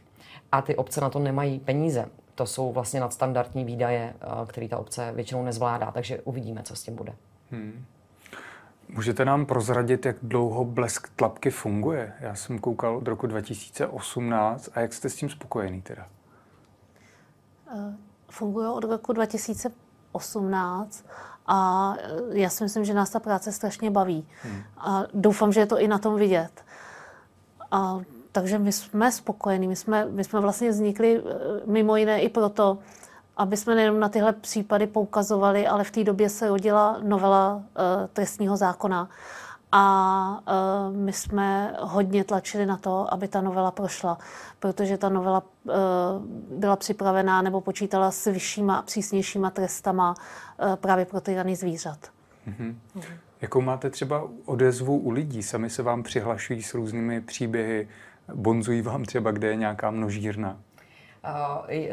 a 0.52 0.62
ty 0.62 0.76
obce 0.76 1.00
na 1.00 1.10
to 1.10 1.18
nemají 1.18 1.58
peníze. 1.58 2.08
To 2.34 2.46
jsou 2.46 2.72
vlastně 2.72 3.00
nadstandardní 3.00 3.64
výdaje, 3.64 4.14
eh, 4.20 4.26
které 4.46 4.68
ta 4.68 4.78
obce 4.78 5.12
většinou 5.12 5.44
nezvládá, 5.44 5.90
takže 5.90 6.20
uvidíme, 6.20 6.62
co 6.62 6.76
s 6.76 6.82
tím 6.82 6.96
bude. 6.96 7.12
Hmm. 7.50 7.84
Můžete 8.88 9.24
nám 9.24 9.46
prozradit, 9.46 10.06
jak 10.06 10.16
dlouho 10.22 10.64
blesk 10.64 11.08
tlapky 11.16 11.50
funguje? 11.50 12.12
Já 12.20 12.34
jsem 12.34 12.58
koukal 12.58 12.96
od 12.96 13.08
roku 13.08 13.26
2018 13.26 14.68
a 14.74 14.80
jak 14.80 14.92
jste 14.92 15.08
s 15.10 15.16
tím 15.16 15.28
spokojený 15.28 15.82
teda? 15.82 16.06
Eh, 17.74 17.94
funguje 18.30 18.68
od 18.68 18.84
roku 18.84 19.12
2018 19.12 21.04
a 21.46 21.94
eh, 21.98 22.38
já 22.38 22.48
si 22.48 22.64
myslím, 22.64 22.84
že 22.84 22.94
nás 22.94 23.10
ta 23.10 23.20
práce 23.20 23.52
strašně 23.52 23.90
baví. 23.90 24.28
Hmm. 24.42 24.62
A 24.78 25.02
doufám, 25.14 25.52
že 25.52 25.60
je 25.60 25.66
to 25.66 25.80
i 25.80 25.88
na 25.88 25.98
tom 25.98 26.16
vidět. 26.16 26.64
A 27.70 28.00
takže 28.32 28.58
my 28.58 28.72
jsme 28.72 29.12
spokojení. 29.12 29.68
My 29.68 29.76
jsme, 29.76 30.06
my 30.10 30.24
jsme 30.24 30.40
vlastně 30.40 30.70
vznikli 30.70 31.18
eh, 31.18 31.32
mimo 31.66 31.96
jiné 31.96 32.20
i 32.20 32.28
proto, 32.28 32.78
aby 33.36 33.56
jsme 33.56 33.74
nejenom 33.74 34.00
na 34.00 34.08
tyhle 34.08 34.32
případy 34.32 34.86
poukazovali, 34.86 35.66
ale 35.66 35.84
v 35.84 35.90
té 35.90 36.04
době 36.04 36.28
se 36.28 36.48
rodila 36.48 36.98
novela 37.02 37.54
uh, 37.54 37.62
trestního 38.12 38.56
zákona. 38.56 39.08
A 39.72 40.42
uh, 40.90 40.96
my 40.96 41.12
jsme 41.12 41.76
hodně 41.80 42.24
tlačili 42.24 42.66
na 42.66 42.76
to, 42.76 43.14
aby 43.14 43.28
ta 43.28 43.40
novela 43.40 43.70
prošla, 43.70 44.18
protože 44.58 44.98
ta 44.98 45.08
novela 45.08 45.42
uh, 45.64 45.72
byla 46.58 46.76
připravená 46.76 47.42
nebo 47.42 47.60
počítala 47.60 48.10
s 48.10 48.30
vyššíma 48.30 48.76
a 48.76 48.82
přísnějšíma 48.82 49.50
trestama 49.50 50.14
uh, 50.14 50.76
právě 50.76 51.04
pro 51.04 51.20
tyraný 51.20 51.56
zvířat. 51.56 51.98
Mm-hmm. 52.48 52.74
Mm-hmm. 52.96 53.14
Jakou 53.40 53.60
máte 53.60 53.90
třeba 53.90 54.28
odezvu 54.44 54.98
u 54.98 55.10
lidí? 55.10 55.42
Sami 55.42 55.70
se 55.70 55.82
vám 55.82 56.02
přihlašují 56.02 56.62
s 56.62 56.74
různými 56.74 57.20
příběhy, 57.20 57.88
bonzují 58.34 58.82
vám 58.82 59.04
třeba, 59.04 59.30
kde 59.30 59.48
je 59.48 59.56
nějaká 59.56 59.90
množírna? 59.90 60.60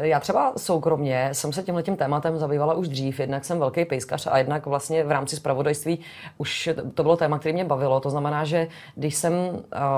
Já 0.02 0.20
třeba 0.20 0.54
soukromně 0.58 1.30
jsem 1.32 1.54
se 1.54 1.64
tímhle 1.64 1.84
tím 1.84 1.96
tématem 1.96 2.38
zabývala 2.38 2.74
už 2.74 2.88
dřív, 2.88 3.20
jednak 3.20 3.46
jsem 3.46 3.60
velký 3.60 3.86
pejskař 3.86 4.28
a 4.32 4.38
jednak 4.38 4.66
vlastně 4.66 5.04
v 5.04 5.12
rámci 5.12 5.36
spravodajství 5.36 6.00
už 6.38 6.70
to 6.94 7.04
bylo 7.04 7.18
téma, 7.18 7.40
které 7.40 7.54
mě 7.54 7.66
bavilo. 7.66 8.00
To 8.00 8.10
znamená, 8.10 8.44
že 8.44 8.68
když 8.96 9.16
jsem 9.16 9.34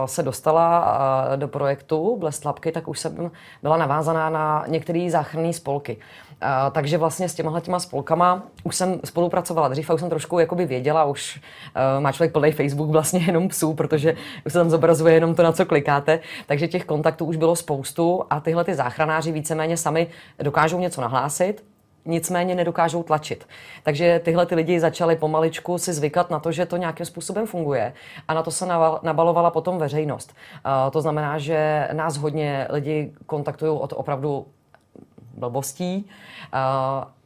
se 0.05 0.23
dostala 0.23 0.97
do 1.35 1.47
projektu 1.47 2.17
Blestlapky, 2.19 2.71
tak 2.71 2.87
už 2.87 2.99
jsem 2.99 3.31
byla 3.63 3.77
navázaná 3.77 4.29
na 4.29 4.63
některé 4.67 5.07
záchranné 5.11 5.53
spolky. 5.53 5.97
Takže 6.71 6.97
vlastně 6.97 7.29
s 7.29 7.35
těma 7.35 7.59
těma 7.59 7.79
spolkama 7.79 8.43
už 8.63 8.75
jsem 8.75 8.99
spolupracovala 9.05 9.67
dřív 9.67 9.89
a 9.89 9.93
už 9.93 9.99
jsem 9.99 10.09
trošku 10.09 10.39
jakoby 10.39 10.65
věděla, 10.65 11.03
už 11.03 11.41
má 11.99 12.11
člověk 12.11 12.33
plný 12.33 12.51
Facebook 12.51 12.89
vlastně 12.89 13.19
jenom 13.19 13.47
psů, 13.47 13.73
protože 13.73 14.15
už 14.45 14.53
se 14.53 14.59
tam 14.59 14.69
zobrazuje 14.69 15.13
jenom 15.13 15.35
to, 15.35 15.43
na 15.43 15.51
co 15.51 15.65
klikáte. 15.65 16.19
Takže 16.45 16.67
těch 16.67 16.85
kontaktů 16.85 17.25
už 17.25 17.37
bylo 17.37 17.55
spoustu 17.55 18.23
a 18.29 18.39
tyhle 18.39 18.63
ty 18.63 18.75
záchranáři 18.75 19.18
víceméně 19.27 19.77
sami 19.77 20.07
dokážou 20.39 20.79
něco 20.79 21.01
nahlásit, 21.01 21.63
nicméně 22.05 22.55
nedokážou 22.55 23.03
tlačit. 23.03 23.47
Takže 23.83 24.21
tyhle 24.23 24.45
ty 24.45 24.55
lidi 24.55 24.79
začali 24.79 25.15
pomaličku 25.15 25.77
si 25.77 25.93
zvykat 25.93 26.29
na 26.29 26.39
to, 26.39 26.51
že 26.51 26.65
to 26.65 26.77
nějakým 26.77 27.05
způsobem 27.05 27.47
funguje 27.47 27.93
a 28.27 28.33
na 28.33 28.43
to 28.43 28.51
se 28.51 28.65
nabalovala 29.01 29.51
potom 29.51 29.77
veřejnost. 29.77 30.35
To 30.91 31.01
znamená, 31.01 31.37
že 31.37 31.89
nás 31.93 32.17
hodně 32.17 32.67
lidi 32.69 33.13
kontaktují 33.25 33.79
od 33.79 33.93
opravdu 33.97 34.47
blbostí, 35.37 36.09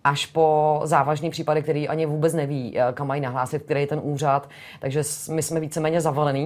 až 0.03 0.25
po 0.25 0.81
závažný 0.83 1.29
případy, 1.29 1.63
který 1.63 1.87
ani 1.87 2.05
vůbec 2.05 2.33
neví, 2.33 2.75
uh, 2.75 2.93
kam 2.93 3.07
mají 3.07 3.21
nahlásit, 3.21 3.63
který 3.63 3.81
je 3.81 3.87
ten 3.87 3.99
úřad. 4.03 4.49
Takže 4.79 5.03
my 5.31 5.41
jsme 5.41 5.59
víceméně 5.59 6.01
zavalený 6.01 6.45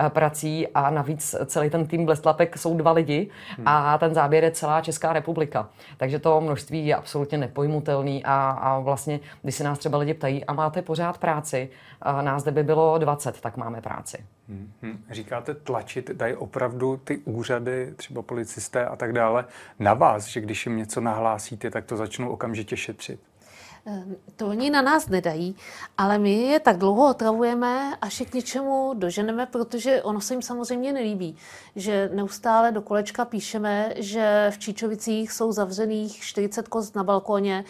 uh, 0.00 0.08
prací 0.08 0.68
a 0.68 0.90
navíc 0.90 1.34
celý 1.46 1.70
ten 1.70 1.86
tým 1.86 2.04
Blestlapek 2.06 2.58
jsou 2.58 2.76
dva 2.76 2.92
lidi 2.92 3.30
a 3.66 3.98
ten 3.98 4.14
záběr 4.14 4.44
je 4.44 4.50
celá 4.50 4.80
Česká 4.80 5.12
republika. 5.12 5.68
Takže 5.96 6.18
to 6.18 6.40
množství 6.40 6.86
je 6.86 6.94
absolutně 6.94 7.38
nepojmutelný 7.38 8.24
a, 8.24 8.50
a 8.50 8.78
vlastně, 8.78 9.20
když 9.42 9.54
se 9.54 9.64
nás 9.64 9.78
třeba 9.78 9.98
lidi 9.98 10.14
ptají, 10.14 10.44
a 10.44 10.52
máte 10.52 10.82
pořád 10.82 11.18
práci, 11.18 11.68
nás 12.22 12.42
zde 12.42 12.50
by 12.50 12.62
bylo 12.62 12.98
20, 12.98 13.40
tak 13.40 13.56
máme 13.56 13.80
práci. 13.80 14.18
Hmm. 14.48 15.04
Říkáte 15.10 15.54
tlačit, 15.54 16.10
dají 16.10 16.34
opravdu 16.34 16.96
ty 16.96 17.18
úřady, 17.18 17.92
třeba 17.96 18.22
policisté 18.22 18.86
a 18.86 18.96
tak 18.96 19.12
dále, 19.12 19.44
na 19.78 19.94
vás, 19.94 20.26
že 20.26 20.40
když 20.40 20.66
jim 20.66 20.76
něco 20.76 21.00
nahlásíte, 21.00 21.70
tak 21.70 21.84
to 21.84 21.96
začnou 21.96 22.28
okamžitě 22.28 22.76
šetřit? 22.76 23.20
Ehm, 23.86 24.16
to 24.36 24.46
oni 24.46 24.70
na 24.70 24.82
nás 24.82 25.08
nedají, 25.08 25.56
ale 25.98 26.18
my 26.18 26.32
je 26.32 26.60
tak 26.60 26.78
dlouho 26.78 27.10
otravujeme, 27.10 27.96
až 28.00 28.20
je 28.20 28.26
k 28.26 28.34
něčemu 28.34 28.94
doženeme, 28.94 29.46
protože 29.46 30.02
ono 30.02 30.20
se 30.20 30.34
jim 30.34 30.42
samozřejmě 30.42 30.92
nelíbí, 30.92 31.36
že 31.76 32.10
neustále 32.14 32.72
do 32.72 32.82
kolečka 32.82 33.24
píšeme, 33.24 33.92
že 33.96 34.50
v 34.50 34.58
Číčovicích 34.58 35.32
jsou 35.32 35.52
zavřených 35.52 36.20
40 36.20 36.68
kost 36.68 36.96
na 36.96 37.04
balkóně 37.04 37.64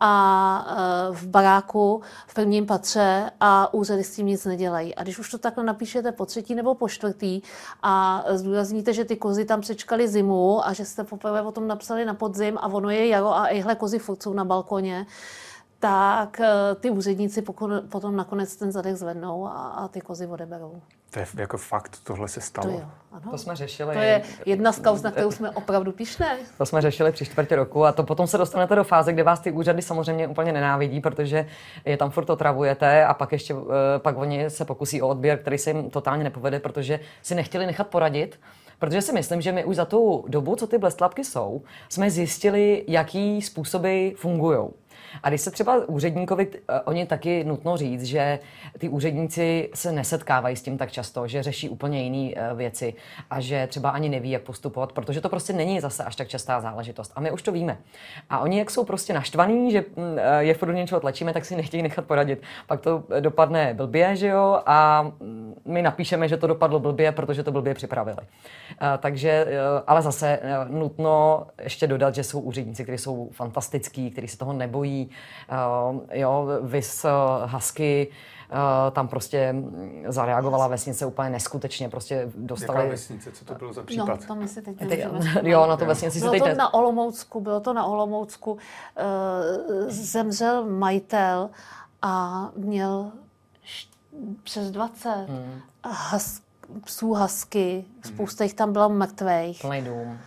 a 0.00 0.66
e, 0.68 1.14
v 1.14 1.26
baráku 1.26 2.02
v 2.26 2.34
prvním 2.34 2.66
patře 2.66 3.30
a 3.40 3.74
úřady 3.74 4.04
s 4.04 4.16
tím 4.16 4.26
nic 4.26 4.44
nedělají. 4.44 4.94
A 4.94 5.02
když 5.02 5.18
už 5.18 5.30
to 5.30 5.38
takhle 5.38 5.64
napíšete 5.64 6.12
po 6.12 6.26
třetí 6.26 6.54
nebo 6.54 6.74
po 6.74 6.88
čtvrtý 6.88 7.40
a 7.82 8.24
zdůrazníte, 8.30 8.92
že 8.92 9.04
ty 9.04 9.16
kozy 9.16 9.44
tam 9.44 9.60
přečkali 9.60 10.08
zimu 10.08 10.66
a 10.66 10.72
že 10.72 10.84
jste 10.84 11.04
poprvé 11.04 11.42
o 11.42 11.52
tom 11.52 11.68
napsali 11.68 12.04
na 12.04 12.14
podzim 12.14 12.58
a 12.58 12.66
ono 12.66 12.90
je 12.90 13.08
jaro 13.08 13.36
a 13.36 13.46
ihle 13.46 13.74
kozy 13.74 13.98
furt 13.98 14.22
jsou 14.22 14.32
na 14.32 14.44
balkoně, 14.44 15.06
tak 15.84 16.40
eh, 16.40 16.74
ty 16.74 16.90
úředníci 16.90 17.42
potom 17.90 18.16
nakonec 18.16 18.56
ten 18.56 18.72
zadek 18.72 18.96
zvednou 18.96 19.46
a, 19.46 19.50
a 19.50 19.88
ty 19.88 20.00
kozy 20.00 20.26
odeberou. 20.26 20.80
To 21.10 21.20
je 21.20 21.26
jako 21.38 21.58
fakt, 21.58 21.98
tohle 22.04 22.28
se 22.28 22.40
stalo. 22.40 22.68
To, 22.68 22.72
jo, 22.72 22.84
ano. 23.12 23.30
to 23.30 23.38
jsme 23.38 23.56
řešili. 23.56 23.94
To 23.94 24.00
je 24.00 24.22
jedna 24.46 24.72
z 24.72 24.78
kauz, 24.78 25.02
na 25.02 25.10
kterou 25.10 25.30
jsme 25.30 25.50
opravdu 25.50 25.92
pišné. 25.92 26.38
To 26.58 26.66
jsme 26.66 26.82
řešili 26.82 27.12
při 27.12 27.24
čtvrtě 27.24 27.56
roku 27.56 27.84
a 27.84 27.92
to 27.92 28.02
potom 28.02 28.26
se 28.26 28.38
dostanete 28.38 28.74
do 28.74 28.84
fáze, 28.84 29.12
kde 29.12 29.22
vás 29.22 29.40
ty 29.40 29.52
úřady 29.52 29.82
samozřejmě 29.82 30.28
úplně 30.28 30.52
nenávidí, 30.52 31.00
protože 31.00 31.46
je 31.84 31.96
tam 31.96 32.10
furt 32.10 32.30
otravujete 32.30 33.04
a 33.04 33.14
pak 33.14 33.32
ještě 33.32 33.54
eh, 33.54 33.98
pak 33.98 34.18
oni 34.18 34.50
se 34.50 34.64
pokusí 34.64 35.02
o 35.02 35.08
odběr, 35.08 35.38
který 35.38 35.58
se 35.58 35.70
jim 35.70 35.90
totálně 35.90 36.24
nepovede, 36.24 36.60
protože 36.60 37.00
si 37.22 37.34
nechtěli 37.34 37.66
nechat 37.66 37.86
poradit. 37.86 38.40
Protože 38.78 39.02
si 39.02 39.12
myslím, 39.12 39.40
že 39.40 39.52
my 39.52 39.64
už 39.64 39.76
za 39.76 39.84
tu 39.84 40.24
dobu, 40.28 40.56
co 40.56 40.66
ty 40.66 40.78
blestlapky 40.78 41.24
jsou, 41.24 41.62
jsme 41.88 42.10
zjistili, 42.10 42.84
jaký 42.88 43.42
způsoby 43.42 44.08
fungují. 44.16 44.68
A 45.22 45.28
když 45.28 45.40
se 45.40 45.50
třeba 45.50 45.88
úředníkovi, 45.88 46.48
eh, 46.52 46.80
oni 46.80 47.06
taky 47.06 47.44
nutno 47.44 47.76
říct, 47.76 48.02
že 48.02 48.38
ty 48.78 48.88
úředníci 48.88 49.70
se 49.74 49.92
nesetkávají 49.92 50.56
s 50.56 50.62
tím 50.62 50.78
tak 50.78 50.92
často, 50.92 51.26
že 51.26 51.42
řeší 51.42 51.68
úplně 51.68 52.02
jiné 52.02 52.34
eh, 52.36 52.54
věci 52.54 52.94
a 53.30 53.40
že 53.40 53.66
třeba 53.66 53.90
ani 53.90 54.08
neví, 54.08 54.30
jak 54.30 54.42
postupovat, 54.42 54.92
protože 54.92 55.20
to 55.20 55.28
prostě 55.28 55.52
není 55.52 55.80
zase 55.80 56.04
až 56.04 56.16
tak 56.16 56.28
častá 56.28 56.60
záležitost. 56.60 57.12
A 57.16 57.20
my 57.20 57.30
už 57.30 57.42
to 57.42 57.52
víme. 57.52 57.78
A 58.30 58.38
oni, 58.38 58.58
jak 58.58 58.70
jsou 58.70 58.84
prostě 58.84 59.12
naštvaní, 59.12 59.72
že 59.72 59.84
mm, 59.96 60.18
eh, 60.18 60.44
je 60.44 60.54
furt 60.54 60.72
něčeho 60.72 61.00
tlačíme, 61.00 61.32
tak 61.32 61.44
si 61.44 61.56
nechtějí 61.64 61.82
nechat 61.82 62.04
poradit. 62.04 62.42
Pak 62.66 62.80
to 62.80 63.04
dopadne 63.20 63.74
blbě, 63.74 64.16
že 64.16 64.28
jo, 64.28 64.60
a 64.66 65.02
mm, 65.02 65.54
my 65.64 65.82
napíšeme, 65.82 66.28
že 66.28 66.36
to 66.36 66.46
dopadlo 66.46 66.80
blbě, 66.80 67.12
protože 67.12 67.42
to 67.42 67.52
blbě 67.52 67.74
připravili. 67.74 68.18
Takže, 68.98 69.46
ale 69.86 70.02
zase 70.02 70.40
nutno 70.68 71.46
ještě 71.62 71.86
dodat, 71.86 72.14
že 72.14 72.24
jsou 72.24 72.40
úředníci, 72.40 72.82
kteří 72.82 72.98
jsou 72.98 73.30
fantastický, 73.32 74.10
kteří 74.10 74.28
se 74.28 74.38
toho 74.38 74.52
nebojí, 74.52 75.03
uh, 75.90 76.00
jo, 76.12 76.46
vys 76.62 77.04
uh, 77.04 77.52
Husky, 77.52 78.08
Uh, 78.52 78.90
tam 78.90 79.08
prostě 79.08 79.54
zareagovala 80.08 80.68
vesnice 80.68 81.06
úplně 81.06 81.30
neskutečně, 81.30 81.88
prostě 81.88 82.32
dostali... 82.36 82.78
Jaká 82.78 82.90
vesnice, 82.90 83.32
co 83.32 83.44
to 83.44 83.54
bylo 83.54 83.72
za 83.72 83.82
případ? 83.82 84.20
No, 84.20 84.26
to 84.26 84.34
my 84.34 84.48
si 84.48 84.62
teď 84.62 84.76
Ty, 84.78 85.04
Jo, 85.42 85.66
na 85.66 85.76
to 85.76 85.86
vesnici 85.86 86.18
bylo 86.18 86.32
si 86.32 86.40
teď... 86.40 86.52
to 86.52 86.58
na 86.58 86.74
Olomoucku, 86.74 87.40
bylo 87.40 87.60
to 87.60 87.72
na 87.72 87.86
Olomoucku. 87.86 88.52
Uh, 88.52 88.58
zemřel 89.88 90.64
majitel 90.64 91.50
a 92.02 92.48
měl 92.56 93.12
š- 93.64 93.88
přes 94.42 94.70
20 94.70 95.08
hmm. 95.28 95.60
has, 95.84 96.40
psů 96.84 97.12
hasky, 97.12 97.84
spousta 98.04 98.44
jich 98.44 98.54
tam 98.54 98.72
bylo 98.72 98.88
mrtvých. 98.88 99.60
Plný 99.60 99.82
dům. 99.82 100.18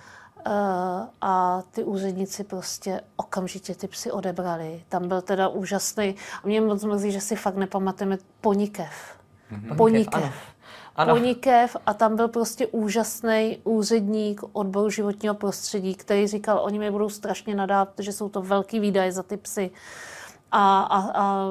Eh, 0.48 1.08
a 1.22 1.62
ty 1.72 1.84
úředníci 1.84 2.44
prostě 2.44 3.02
okamžitě 3.16 3.76
ty 3.76 3.88
psy 3.88 4.12
odebrali. 4.12 4.84
Tam 4.90 5.08
byl 5.08 5.22
teda 5.22 5.48
úžasný, 5.48 6.16
a 6.44 6.48
mě 6.48 6.62
moc 6.62 6.84
mrzí, 6.84 7.12
že 7.12 7.22
si 7.22 7.36
fakt 7.36 7.56
nepamatujeme 7.56 8.18
Ponikev. 8.42 9.18
Mm-hmm. 9.52 9.76
Ponikev. 9.76 10.24
Ano. 10.24 10.32
Ano. 10.96 11.16
Ponikev 11.16 11.78
a 11.86 11.94
tam 11.94 12.16
byl 12.16 12.28
prostě 12.28 12.68
úžasný 12.68 13.58
úředník 13.64 14.42
odboru 14.54 14.90
životního 14.90 15.36
prostředí, 15.36 15.96
který 15.96 16.28
říkal, 16.28 16.60
oni 16.64 16.80
mi 16.80 16.92
budou 16.92 17.10
strašně 17.10 17.56
nadávat, 17.56 17.90
protože 17.90 18.12
jsou 18.12 18.30
to 18.30 18.42
velký 18.42 18.80
výdaje 18.80 19.12
za 19.12 19.24
ty 19.24 19.38
psy. 19.38 19.72
A, 20.52 20.82
a, 20.82 21.00
a 21.00 21.46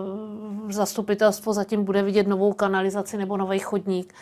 zastupitelstvo 0.68 1.52
zatím 1.52 1.84
bude 1.84 2.02
vidět 2.02 2.26
novou 2.26 2.52
kanalizaci 2.52 3.16
nebo 3.16 3.36
nový 3.36 3.58
chodník. 3.58 4.14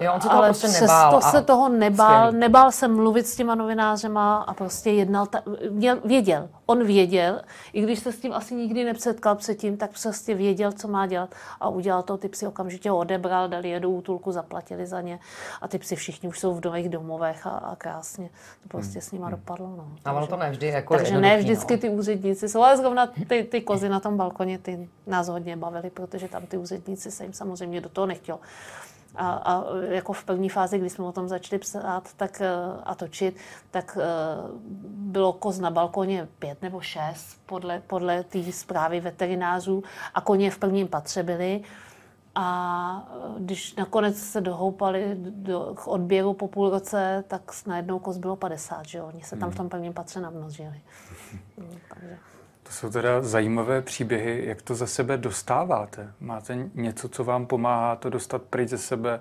Jo, 0.00 0.12
on 0.14 0.20
se 0.20 0.28
toho 0.28 0.38
ale 0.38 0.48
prostě 0.48 0.80
nebál. 0.80 1.12
To 1.12 1.20
se 1.20 1.42
toho 1.42 1.68
nebál, 1.68 2.26
skvělý. 2.26 2.40
nebál 2.40 2.72
se 2.72 2.88
mluvit 2.88 3.26
s 3.26 3.36
těma 3.36 3.54
novinářema 3.54 4.36
a 4.36 4.54
prostě 4.54 4.90
jednal, 4.90 5.26
ta, 5.26 5.42
měl, 5.70 5.98
věděl, 6.04 6.48
on 6.66 6.84
věděl, 6.84 7.40
i 7.72 7.82
když 7.82 7.98
se 7.98 8.12
s 8.12 8.20
tím 8.20 8.32
asi 8.32 8.54
nikdy 8.54 8.84
nepřetkal 8.84 9.34
předtím, 9.34 9.76
tak 9.76 9.90
prostě 10.02 10.34
věděl, 10.34 10.72
co 10.72 10.88
má 10.88 11.06
dělat 11.06 11.34
a 11.60 11.68
udělal 11.68 12.02
to, 12.02 12.16
ty 12.16 12.28
psy 12.28 12.46
okamžitě 12.46 12.90
ho 12.90 12.98
odebral, 12.98 13.48
dali 13.48 13.68
je 13.68 13.80
do 13.80 13.90
útulku, 13.90 14.32
zaplatili 14.32 14.86
za 14.86 15.00
ně 15.00 15.18
a 15.60 15.68
ty 15.68 15.78
psy 15.78 15.96
všichni 15.96 16.28
už 16.28 16.38
jsou 16.40 16.54
v 16.54 16.64
nových 16.64 16.88
domovech 16.88 17.46
a, 17.46 17.50
a 17.50 17.76
krásně 17.76 18.30
to 18.62 18.68
prostě 18.68 18.98
hmm. 18.98 19.02
s 19.02 19.12
nima 19.12 19.26
hmm. 19.26 19.36
dopadlo. 19.36 19.66
No. 19.76 19.88
A 20.04 20.12
ono 20.12 20.26
to 20.26 20.36
nevždy 20.36 20.66
jako 20.66 20.96
Takže 20.96 21.20
ne 21.20 21.36
vždycky 21.36 21.74
no. 21.74 21.80
ty 21.80 21.88
úředníci 21.88 22.48
jsou, 22.48 22.62
ale 22.62 22.76
zrovna 22.76 23.06
ty, 23.28 23.44
ty 23.44 23.60
kozy 23.60 23.88
na 23.88 24.00
tom 24.00 24.16
balkoně, 24.16 24.58
ty 24.58 24.88
nás 25.06 25.28
hodně 25.28 25.56
bavili, 25.56 25.90
protože 25.90 26.28
tam 26.28 26.46
ty 26.46 26.58
úředníci 26.58 27.10
se 27.10 27.24
jim 27.24 27.32
samozřejmě 27.32 27.80
do 27.80 27.88
toho 27.88 28.06
nechtěl 28.06 28.38
a, 29.14 29.32
a 29.32 29.64
jako 29.90 30.12
v 30.12 30.24
první 30.24 30.48
fázi, 30.48 30.78
kdy 30.78 30.90
jsme 30.90 31.04
o 31.04 31.12
tom 31.12 31.28
začali 31.28 31.58
psát 31.58 32.14
tak, 32.16 32.40
eh, 32.40 32.50
a 32.84 32.94
točit, 32.94 33.36
tak 33.70 33.98
eh, 34.00 34.04
bylo 34.84 35.32
koz 35.32 35.58
na 35.58 35.70
balkoně 35.70 36.28
pět 36.38 36.62
nebo 36.62 36.80
šest 36.80 37.40
podle, 37.46 37.82
podle 37.86 38.24
té 38.24 38.52
zprávy 38.52 39.00
veterinářů 39.00 39.82
a 40.14 40.20
koně 40.20 40.50
v 40.50 40.58
prvním 40.58 40.88
patře 40.88 41.22
byly. 41.22 41.62
A 42.34 43.08
eh, 43.10 43.40
když 43.40 43.74
nakonec 43.74 44.18
se 44.18 44.40
dohoupali 44.40 45.16
do, 45.18 45.74
k 45.74 45.88
odběru 45.88 46.34
po 46.34 46.48
půl 46.48 46.70
roce, 46.70 47.24
tak 47.28 47.42
najednou 47.66 47.98
koz 47.98 48.16
bylo 48.16 48.36
50, 48.36 48.86
že 48.86 48.98
jo? 48.98 49.06
Oni 49.06 49.22
se 49.22 49.36
tam 49.36 49.50
v 49.50 49.56
tom 49.56 49.68
prvním 49.68 49.92
patře 49.92 50.20
namnožili. 50.20 50.80
No, 51.58 51.66
takže. 51.94 52.18
To 52.62 52.72
jsou 52.72 52.90
teda 52.90 53.22
zajímavé 53.22 53.82
příběhy, 53.82 54.46
jak 54.46 54.62
to 54.62 54.74
za 54.74 54.86
sebe 54.86 55.16
dostáváte. 55.16 56.12
Máte 56.20 56.68
něco, 56.74 57.08
co 57.08 57.24
vám 57.24 57.46
pomáhá 57.46 57.96
to 57.96 58.10
dostat 58.10 58.42
pryč 58.42 58.68
ze 58.68 58.78
sebe, 58.78 59.20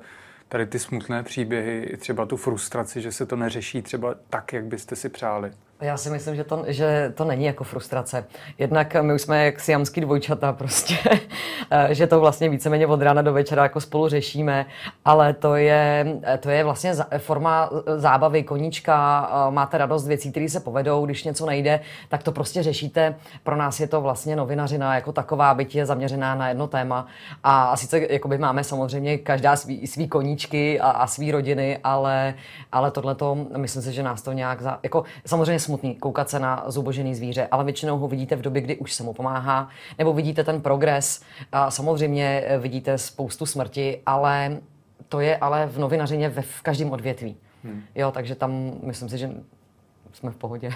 tady 0.50 0.66
ty 0.66 0.80
smutné 0.80 1.24
příběhy, 1.24 1.98
třeba 1.98 2.26
tu 2.26 2.38
frustraci, 2.38 3.02
že 3.02 3.12
se 3.12 3.26
to 3.26 3.36
neřeší 3.36 3.82
třeba 3.82 4.16
tak, 4.30 4.54
jak 4.54 4.66
byste 4.66 4.96
si 4.96 5.10
přáli? 5.10 5.52
Já 5.82 5.98
si 5.98 6.10
myslím, 6.10 6.36
že 6.36 6.44
to, 6.44 6.64
že 6.68 7.14
to 7.16 7.26
není 7.26 7.46
jako 7.46 7.64
frustrace. 7.64 8.26
Jednak 8.58 8.96
my 9.02 9.14
už 9.14 9.22
jsme 9.22 9.46
jak 9.46 9.60
siamský 9.60 10.02
dvojčata 10.02 10.54
prostě, 10.54 10.98
že 11.90 12.08
to 12.08 12.20
vlastně 12.20 12.50
víceméně 12.50 12.88
od 12.88 13.02
rána 13.02 13.22
do 13.22 13.34
večera 13.34 13.64
jako 13.64 13.82
spolu 13.82 14.10
řešíme, 14.10 14.66
ale 15.06 15.34
to 15.34 15.56
je, 15.56 16.06
to 16.40 16.50
je 16.50 16.64
vlastně 16.64 16.94
forma 17.18 17.70
zábavy, 17.98 18.44
koníčka, 18.44 19.30
máte 19.50 19.78
radost 19.78 20.08
věcí, 20.08 20.32
které 20.32 20.50
se 20.50 20.60
povedou, 20.60 21.06
když 21.06 21.24
něco 21.24 21.46
nejde, 21.46 21.80
tak 22.10 22.24
to 22.24 22.32
prostě 22.32 22.64
řešíte. 22.64 23.16
Pro 23.44 23.56
nás 23.56 23.80
je 23.80 23.88
to 23.88 24.02
vlastně 24.02 24.36
novinařina 24.36 24.96
jako 24.96 25.12
taková, 25.12 25.54
byť 25.54 25.76
je 25.76 25.86
zaměřená 25.86 26.36
na 26.36 26.50
jedno 26.50 26.68
téma 26.68 27.08
a, 27.44 27.64
a 27.64 27.78
sice 27.78 28.00
jakoby 28.10 28.38
máme 28.38 28.64
samozřejmě 28.64 29.18
každá 29.18 29.56
svý, 29.56 29.88
svý 29.88 30.08
koníčky 30.08 30.80
a, 30.80 30.90
a 30.90 31.08
svý 31.08 31.32
rodiny, 31.32 31.80
ale, 31.84 32.34
ale 32.72 32.92
tohle 32.92 33.16
to, 33.16 33.38
myslím 33.58 33.82
si, 33.82 33.94
že 33.94 34.04
nás 34.04 34.22
to 34.22 34.32
nějak, 34.32 34.62
za, 34.62 34.80
jako 34.84 35.04
samozřejmě 35.26 35.60
smutný 35.72 35.96
koukat 35.96 36.30
se 36.30 36.40
na 36.40 36.64
zubožený 36.68 37.16
zvíře, 37.16 37.48
ale 37.52 37.64
většinou 37.64 37.98
ho 37.98 38.08
vidíte 38.08 38.36
v 38.36 38.42
době, 38.42 38.62
kdy 38.62 38.78
už 38.78 38.94
se 38.94 39.04
mu 39.04 39.14
pomáhá, 39.14 39.70
nebo 39.98 40.14
vidíte 40.14 40.44
ten 40.44 40.62
progres. 40.62 41.22
A 41.52 41.72
samozřejmě 41.72 42.44
eh, 42.46 42.58
vidíte 42.58 42.98
spoustu 42.98 43.46
smrti, 43.46 44.02
ale 44.06 44.58
to 45.10 45.20
je 45.20 45.38
ale 45.38 45.68
v 45.68 45.80
novinařině 45.80 46.30
ve 46.30 46.42
v 46.42 46.62
každém 46.62 46.92
odvětví. 46.92 47.38
Hmm. 47.64 47.84
Jo, 47.96 48.12
takže 48.12 48.36
tam 48.36 48.74
myslím 48.84 49.10
si, 49.10 49.18
že 49.18 49.32
jsme 50.14 50.32
v 50.32 50.36
pohodě. 50.36 50.72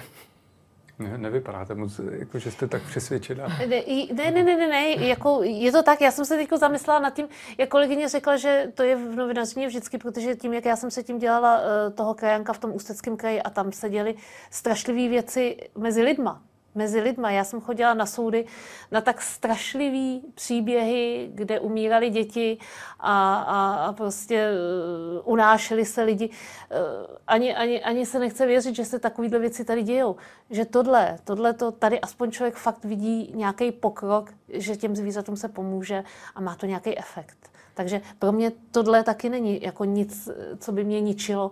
Ne, 1.00 1.18
nevypadáte 1.18 1.76
moc, 1.76 2.00
jako, 2.12 2.40
že 2.40 2.52
jste 2.52 2.68
tak 2.68 2.82
přesvědčená. 2.82 3.48
Ne, 3.48 3.68
ne, 4.14 4.32
ne, 4.32 4.44
ne, 4.44 4.68
ne, 4.68 4.90
jako 4.90 5.40
je 5.44 5.72
to 5.72 5.84
tak, 5.84 6.02
já 6.02 6.12
jsem 6.12 6.26
se 6.26 6.36
teď 6.36 6.50
zamyslela 6.60 7.00
nad 7.00 7.14
tím, 7.14 7.28
jak 7.58 7.70
kolegyně 7.70 8.10
řekla, 8.10 8.38
že 8.38 8.72
to 8.74 8.84
je 8.84 8.96
v 8.96 9.16
novinařině 9.16 9.68
vždycky, 9.68 9.98
protože 9.98 10.36
tím, 10.36 10.54
jak 10.54 10.66
já 10.66 10.76
jsem 10.76 10.92
se 10.92 11.04
tím 11.04 11.20
dělala 11.20 11.60
eh, 11.60 11.92
toho 11.92 12.14
krajanka 12.14 12.54
v 12.54 12.60
tom 12.60 12.76
ústeckém 12.76 13.18
kraji 13.18 13.42
a 13.42 13.50
tam 13.50 13.72
se 13.72 13.90
děly 13.90 14.16
strašlivé 14.52 15.10
věci 15.10 15.58
mezi 15.78 16.02
lidma 16.02 16.42
mezi 16.76 17.02
lidma. 17.02 17.32
Já 17.32 17.44
jsem 17.44 17.62
chodila 17.62 17.94
na 17.94 18.06
soudy 18.06 18.46
na 18.92 19.02
tak 19.02 19.22
strašlivý 19.22 20.24
příběhy, 20.36 21.30
kde 21.34 21.60
umírali 21.60 22.10
děti 22.10 22.58
a, 23.00 23.36
a, 23.36 23.74
a 23.74 23.94
prostě 23.94 24.50
uh, 24.50 25.32
unášeli 25.34 25.86
se 25.86 26.04
lidi. 26.04 26.30
Uh, 26.30 27.16
ani, 27.28 27.56
ani, 27.56 27.84
ani 27.84 28.06
se 28.06 28.20
nechce 28.20 28.46
věřit, 28.46 28.76
že 28.76 28.86
se 28.86 29.00
takovéhle 29.00 29.40
věci 29.40 29.66
tady 29.66 29.84
dějou. 29.84 30.16
Že 30.50 30.66
tohle, 30.66 31.18
tohle 31.24 31.54
to 31.54 31.72
tady 31.72 32.02
aspoň 32.02 32.32
člověk 32.32 32.56
fakt 32.56 32.86
vidí 32.86 33.32
nějaký 33.36 33.72
pokrok, 33.72 34.34
že 34.50 34.76
těm 34.76 34.96
zvířatům 34.96 35.38
se 35.38 35.48
pomůže 35.48 36.04
a 36.36 36.42
má 36.42 36.56
to 36.56 36.66
nějaký 36.66 36.98
efekt. 36.98 37.55
Takže 37.76 38.02
pro 38.20 38.32
mě 38.32 38.52
tohle 38.72 39.04
taky 39.04 39.30
není 39.30 39.62
jako 39.62 39.86
nic, 39.86 40.30
co 40.60 40.72
by 40.72 40.84
mě 40.84 41.02
ničilo. 41.02 41.52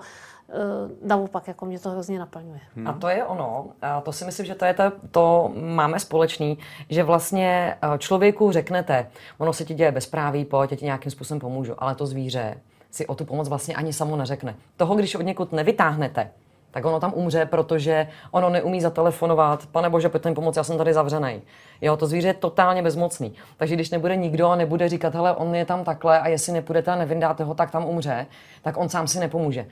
Eh, 0.49 1.07
naopak, 1.07 1.47
jako 1.47 1.65
mě 1.65 1.79
to 1.79 1.89
hrozně 1.89 2.19
naplňuje. 2.19 2.59
Hmm. 2.75 2.87
A 2.87 2.93
to 2.93 3.07
je 3.07 3.25
ono, 3.25 3.67
a 3.81 4.01
to 4.01 4.11
si 4.11 4.25
myslím, 4.25 4.45
že 4.45 4.55
to 4.55 4.65
je 4.65 4.73
to, 4.73 4.83
to 5.11 5.51
máme 5.55 5.99
společný, 5.99 6.57
že 6.89 7.03
vlastně 7.03 7.77
eh, 7.81 7.97
člověku 7.97 8.51
řeknete, 8.51 9.07
ono 9.37 9.53
se 9.53 9.65
ti 9.65 9.73
děje 9.73 9.91
bezpráví, 9.91 10.45
pojď, 10.45 10.71
já 10.71 10.77
ti 10.77 10.85
nějakým 10.85 11.11
způsobem 11.11 11.39
pomůžu, 11.39 11.73
ale 11.77 11.95
to 11.95 12.05
zvíře 12.05 12.57
si 12.91 13.07
o 13.07 13.15
tu 13.15 13.25
pomoc 13.25 13.49
vlastně 13.49 13.75
ani 13.75 13.93
samo 13.93 14.15
neřekne. 14.15 14.55
Toho, 14.77 14.95
když 14.95 15.15
od 15.15 15.21
někud 15.21 15.51
nevytáhnete, 15.51 16.31
tak 16.73 16.85
ono 16.85 16.99
tam 16.99 17.11
umře, 17.15 17.45
protože 17.45 18.07
ono 18.31 18.49
neumí 18.49 18.81
zatelefonovat, 18.81 19.65
pane 19.65 19.89
bože, 19.89 20.09
pojďte 20.09 20.29
mi 20.29 20.35
pomoct, 20.35 20.55
já 20.55 20.63
jsem 20.63 20.77
tady 20.77 20.93
zavřený. 20.93 21.41
Jo, 21.81 21.97
to 21.97 22.07
zvíře 22.07 22.27
je 22.27 22.33
totálně 22.33 22.81
bezmocný. 22.81 23.33
Takže 23.57 23.75
když 23.75 23.89
nebude 23.89 24.15
nikdo 24.15 24.49
a 24.49 24.55
nebude 24.55 24.89
říkat, 24.89 25.15
hele, 25.15 25.35
on 25.35 25.55
je 25.55 25.65
tam 25.65 25.83
takhle 25.83 26.19
a 26.19 26.27
jestli 26.27 26.53
nepůjdete 26.53 26.91
a 26.91 26.95
nevyndáte 26.95 27.43
ho, 27.43 27.53
tak 27.53 27.71
tam 27.71 27.85
umře, 27.85 28.25
tak 28.61 28.77
on 28.77 28.89
sám 28.89 29.07
si 29.07 29.19
nepomůže. 29.19 29.65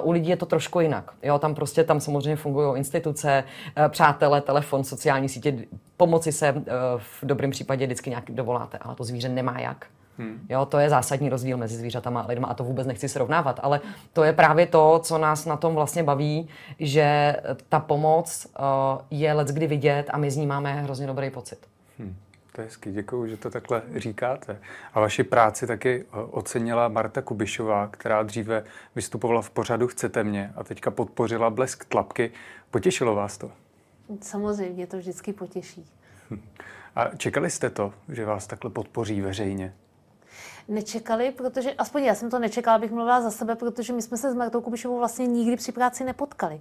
Uh, 0.00 0.08
u 0.08 0.12
lidí 0.12 0.30
je 0.30 0.36
to 0.36 0.46
trošku 0.46 0.80
jinak. 0.80 1.10
Jo, 1.22 1.38
tam 1.38 1.54
prostě 1.54 1.84
tam 1.84 2.00
samozřejmě 2.00 2.36
fungují 2.36 2.76
instituce, 2.76 3.44
uh, 3.78 3.88
přátelé, 3.88 4.40
telefon, 4.40 4.84
sociální 4.84 5.28
sítě, 5.28 5.54
pomoci 5.96 6.32
se 6.32 6.52
uh, 6.52 6.62
v 6.96 7.18
dobrém 7.22 7.50
případě 7.50 7.86
vždycky 7.86 8.10
nějak 8.10 8.30
dovoláte, 8.30 8.78
ale 8.78 8.94
to 8.94 9.04
zvíře 9.04 9.28
nemá 9.28 9.60
jak. 9.60 9.86
Hmm. 10.18 10.46
Jo, 10.48 10.66
to 10.66 10.78
je 10.78 10.90
zásadní 10.90 11.28
rozdíl 11.28 11.56
mezi 11.56 11.76
zvířatama 11.76 12.20
a 12.20 12.26
lidma 12.26 12.48
a 12.48 12.54
to 12.54 12.64
vůbec 12.64 12.86
nechci 12.86 13.08
srovnávat, 13.08 13.60
ale 13.62 13.80
to 14.12 14.24
je 14.24 14.32
právě 14.32 14.66
to, 14.66 15.00
co 15.04 15.18
nás 15.18 15.46
na 15.46 15.56
tom 15.56 15.74
vlastně 15.74 16.02
baví, 16.02 16.48
že 16.78 17.36
ta 17.68 17.80
pomoc 17.80 18.46
uh, 18.46 18.64
je 19.10 19.32
let 19.32 19.48
kdy 19.48 19.66
vidět 19.66 20.06
a 20.10 20.18
my 20.18 20.30
z 20.30 20.36
ní 20.36 20.46
máme 20.46 20.82
hrozně 20.82 21.06
dobrý 21.06 21.30
pocit. 21.30 21.58
Hmm. 21.98 22.16
To 22.52 22.60
je 22.60 22.64
hezky, 22.64 22.92
děkuji, 22.92 23.26
že 23.26 23.36
to 23.36 23.50
takhle 23.50 23.82
říkáte. 23.96 24.58
A 24.94 25.00
vaši 25.00 25.24
práci 25.24 25.66
taky 25.66 26.04
eh, 26.04 26.16
ocenila 26.30 26.88
Marta 26.88 27.22
Kubišová, 27.22 27.88
která 27.88 28.22
dříve 28.22 28.64
vystupovala 28.96 29.42
v 29.42 29.50
pořadu 29.50 29.88
Chcete 29.88 30.24
mě 30.24 30.52
a 30.56 30.64
teďka 30.64 30.90
podpořila 30.90 31.50
Blesk 31.50 31.84
tlapky. 31.84 32.30
Potěšilo 32.70 33.14
vás 33.14 33.38
to? 33.38 33.50
Samozřejmě, 34.20 34.86
to 34.86 34.96
vždycky 34.96 35.32
potěší. 35.32 35.86
A 36.96 37.08
čekali 37.16 37.50
jste 37.50 37.70
to, 37.70 37.92
že 38.08 38.24
vás 38.24 38.46
takhle 38.46 38.70
podpoří 38.70 39.20
veřejně? 39.20 39.74
Nečekali, 40.68 41.30
protože, 41.30 41.72
aspoň 41.72 42.02
já 42.02 42.14
jsem 42.14 42.30
to 42.30 42.38
nečekala, 42.38 42.76
abych 42.76 42.90
mluvila 42.90 43.20
za 43.20 43.30
sebe, 43.30 43.56
protože 43.56 43.92
my 43.92 44.02
jsme 44.02 44.16
se 44.16 44.30
s 44.30 44.34
Martou 44.34 44.60
Kubišovou 44.60 44.98
vlastně 44.98 45.26
nikdy 45.26 45.56
při 45.56 45.72
práci 45.72 46.04
nepotkali. 46.04 46.60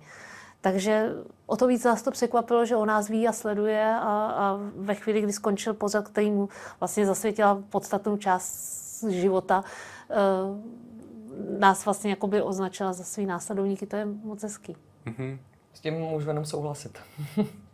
Takže 0.62 1.10
o 1.46 1.58
to 1.58 1.68
víc 1.68 1.84
nás 1.84 2.02
to 2.02 2.12
překvapilo, 2.12 2.66
že 2.66 2.76
o 2.76 2.86
nás 2.86 3.10
ví 3.10 3.28
a 3.28 3.32
sleduje 3.32 3.96
a, 3.96 4.00
a 4.36 4.60
ve 4.76 4.96
chvíli, 4.96 5.22
kdy 5.22 5.34
skončil 5.34 5.74
pořad, 5.74 6.08
který 6.08 6.32
mu 6.32 6.50
vlastně 6.80 7.06
zasvětila 7.06 7.64
podstatnou 7.70 8.18
část 8.18 9.04
života, 9.10 9.64
e, 10.10 10.16
nás 11.60 11.86
vlastně 11.86 12.10
jakoby 12.10 12.42
označila 12.42 12.94
za 12.94 13.04
svý 13.04 13.26
následovníky, 13.26 13.86
to 13.86 13.96
je 13.96 14.06
moc 14.06 14.44
hezký. 14.44 14.76
Mm-hmm. 15.06 15.38
S 15.74 15.80
tím 15.80 15.94
můžu 15.94 16.28
jenom 16.28 16.46
souhlasit. 16.46 17.00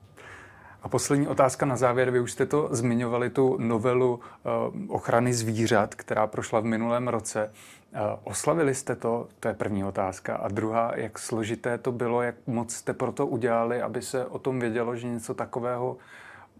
A 0.87 0.89
poslední 0.89 1.27
otázka 1.27 1.65
na 1.65 1.75
závěr. 1.75 2.11
Vy 2.11 2.19
už 2.19 2.31
jste 2.31 2.45
to 2.45 2.67
zmiňovali, 2.71 3.29
tu 3.29 3.57
novelu 3.59 4.13
uh, 4.15 4.95
ochrany 4.95 5.33
zvířat, 5.33 5.95
která 5.95 6.27
prošla 6.27 6.59
v 6.59 6.63
minulém 6.63 7.07
roce. 7.07 7.51
Uh, 7.93 7.99
oslavili 8.23 8.75
jste 8.75 8.95
to? 8.95 9.27
To 9.39 9.47
je 9.47 9.53
první 9.53 9.83
otázka. 9.83 10.35
A 10.35 10.47
druhá, 10.47 10.91
jak 10.95 11.19
složité 11.19 11.77
to 11.77 11.91
bylo, 11.91 12.21
jak 12.21 12.35
moc 12.47 12.73
jste 12.73 12.93
pro 12.93 13.11
to 13.11 13.27
udělali, 13.27 13.81
aby 13.81 14.01
se 14.01 14.25
o 14.25 14.39
tom 14.39 14.59
vědělo, 14.59 14.95
že 14.95 15.07
něco 15.07 15.33
takového 15.33 15.97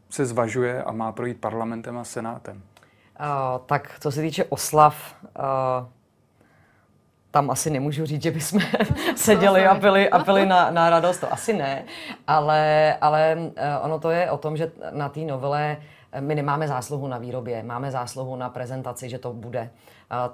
se 0.10 0.26
zvažuje 0.26 0.84
a 0.84 0.92
má 0.92 1.12
projít 1.12 1.42
parlamentem 1.42 1.98
a 1.98 2.04
senátem? 2.04 2.62
Uh, 3.20 3.66
tak 3.66 3.98
co 4.00 4.12
se 4.12 4.22
týče 4.22 4.46
oslav, 4.46 5.16
uh, 5.24 5.88
tam 7.38 7.52
asi 7.52 7.70
nemůžu 7.70 8.06
říct, 8.06 8.24
že 8.24 8.32
bychom 8.32 8.62
seděli 9.16 9.66
a 9.66 9.76
pili, 9.76 10.10
a 10.10 10.20
pili 10.20 10.46
na, 10.46 10.72
na 10.72 10.90
radost, 10.90 11.18
to 11.18 11.34
asi 11.34 11.54
ne, 11.54 11.84
ale, 12.28 12.96
ale 13.02 13.38
eh, 13.56 13.78
ono 13.82 14.00
to 14.00 14.10
je 14.10 14.32
o 14.32 14.38
tom, 14.38 14.58
že 14.58 14.72
na 14.92 15.10
té 15.10 15.20
novele 15.20 15.78
eh, 16.12 16.22
my 16.22 16.36
nemáme 16.36 16.68
zásluhu 16.68 17.08
na 17.08 17.18
výrobě, 17.18 17.64
máme 17.64 17.92
zásluhu 17.92 18.36
na 18.36 18.50
prezentaci, 18.50 19.10
že 19.10 19.20
to 19.20 19.34
bude. 19.34 19.70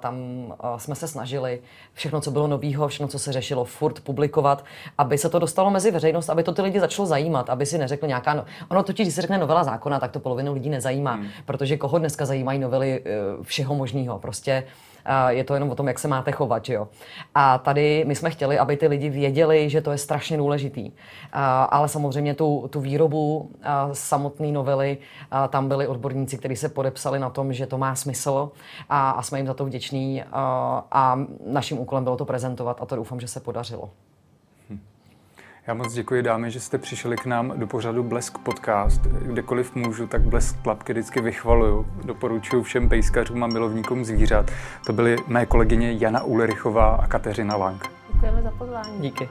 Tam 0.00 0.16
eh, 0.52 0.80
jsme 0.80 0.94
se 0.94 1.08
snažili 1.08 1.60
všechno, 1.92 2.20
co 2.20 2.30
bylo 2.30 2.46
novýho, 2.46 2.88
všechno, 2.88 3.08
co 3.08 3.18
se 3.18 3.32
řešilo, 3.32 3.64
furt 3.64 4.00
publikovat, 4.00 4.64
aby 4.98 5.18
se 5.18 5.28
to 5.28 5.38
dostalo 5.38 5.70
mezi 5.70 5.90
veřejnost, 5.90 6.30
aby 6.30 6.42
to 6.42 6.52
ty 6.52 6.62
lidi 6.62 6.80
začalo 6.80 7.06
zajímat, 7.06 7.50
aby 7.50 7.66
si 7.66 7.78
neřekli 7.78 8.08
nějaká. 8.08 8.34
No... 8.34 8.44
Ono 8.68 8.82
totiž, 8.82 9.06
když 9.06 9.14
se 9.14 9.22
řekne 9.22 9.38
novela 9.38 9.64
zákona, 9.64 10.00
tak 10.00 10.12
to 10.12 10.20
polovinu 10.20 10.52
lidí 10.52 10.70
nezajímá, 10.70 11.12
hmm. 11.14 11.28
protože 11.44 11.76
koho 11.76 11.98
dneska 11.98 12.26
zajímají 12.26 12.58
novely 12.58 13.04
všeho 13.42 13.74
možného. 13.74 14.18
Prostě 14.18 14.64
je 15.28 15.44
to 15.44 15.54
jenom 15.54 15.70
o 15.70 15.74
tom, 15.74 15.88
jak 15.88 15.98
se 15.98 16.08
máte 16.08 16.32
chovat, 16.32 16.68
jo. 16.68 16.88
A 17.34 17.58
tady 17.58 18.04
my 18.06 18.14
jsme 18.14 18.30
chtěli, 18.30 18.58
aby 18.58 18.76
ty 18.76 18.86
lidi 18.88 19.10
věděli, 19.10 19.70
že 19.70 19.80
to 19.80 19.92
je 19.92 19.98
strašně 19.98 20.36
důležitý. 20.36 20.92
Ale 21.68 21.88
samozřejmě 21.88 22.34
tu, 22.34 22.68
tu 22.70 22.80
výrobu 22.80 23.50
samotné 23.92 24.52
novely, 24.52 24.98
tam 25.48 25.68
byli 25.68 25.86
odborníci, 25.86 26.38
kteří 26.38 26.56
se 26.56 26.68
podepsali 26.68 27.18
na 27.18 27.30
tom, 27.30 27.52
že 27.52 27.66
to 27.66 27.78
má 27.78 27.94
smysl 27.94 28.50
a, 28.88 29.10
a 29.10 29.22
jsme 29.22 29.38
jim 29.38 29.46
za 29.46 29.54
to 29.54 29.64
vděční 29.64 30.22
a 30.92 31.18
naším 31.46 31.78
úkolem 31.78 32.04
bylo 32.04 32.16
to 32.16 32.24
prezentovat 32.24 32.78
a 32.80 32.86
to 32.86 32.96
doufám, 32.96 33.20
že 33.20 33.28
se 33.28 33.40
podařilo. 33.40 33.90
Já 35.66 35.74
moc 35.74 35.92
děkuji 35.92 36.22
dámy, 36.22 36.50
že 36.50 36.60
jste 36.60 36.78
přišli 36.78 37.16
k 37.16 37.26
nám 37.26 37.52
do 37.56 37.66
pořadu 37.66 38.02
Blesk 38.02 38.38
podcast. 38.38 39.00
Kdekoliv 39.02 39.74
můžu, 39.74 40.06
tak 40.06 40.22
Blesk 40.22 40.62
tlapky 40.62 40.92
vždycky 40.92 41.20
vychvaluju. 41.20 41.86
Doporučuji 42.04 42.62
všem 42.62 42.88
pejskařům 42.88 43.44
a 43.44 43.46
milovníkům 43.46 44.04
zvířat. 44.04 44.50
To 44.86 44.92
byly 44.92 45.16
mé 45.26 45.46
kolegyně 45.46 45.92
Jana 45.92 46.22
Ulrichová 46.22 46.94
a 46.94 47.06
Kateřina 47.06 47.56
Lang. 47.56 47.90
Děkujeme 48.12 48.42
za 48.42 48.50
pozvání. 48.50 49.00
Díky. 49.00 49.28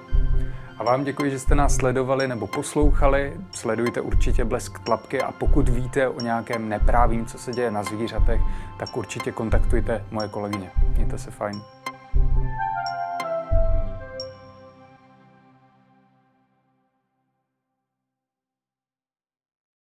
A 0.78 0.84
vám 0.84 1.04
děkuji, 1.04 1.32
že 1.32 1.40
jste 1.40 1.56
nás 1.56 1.76
sledovali 1.76 2.28
nebo 2.28 2.48
poslouchali. 2.48 3.34
Sledujte 3.52 4.02
určitě 4.02 4.46
Blesk 4.46 4.80
tlapky 4.80 5.22
a 5.22 5.32
pokud 5.32 5.70
víte 5.70 6.08
o 6.08 6.22
nějakém 6.22 6.70
neprávím, 6.70 7.26
co 7.26 7.38
se 7.38 7.52
děje 7.52 7.72
na 7.72 7.84
zvířatech, 7.84 8.42
tak 8.80 8.98
určitě 8.98 9.32
kontaktujte 9.32 10.06
moje 10.12 10.28
kolegyně. 10.28 10.72
Mějte 10.96 11.18
se 11.18 11.32
fajn. 11.32 11.62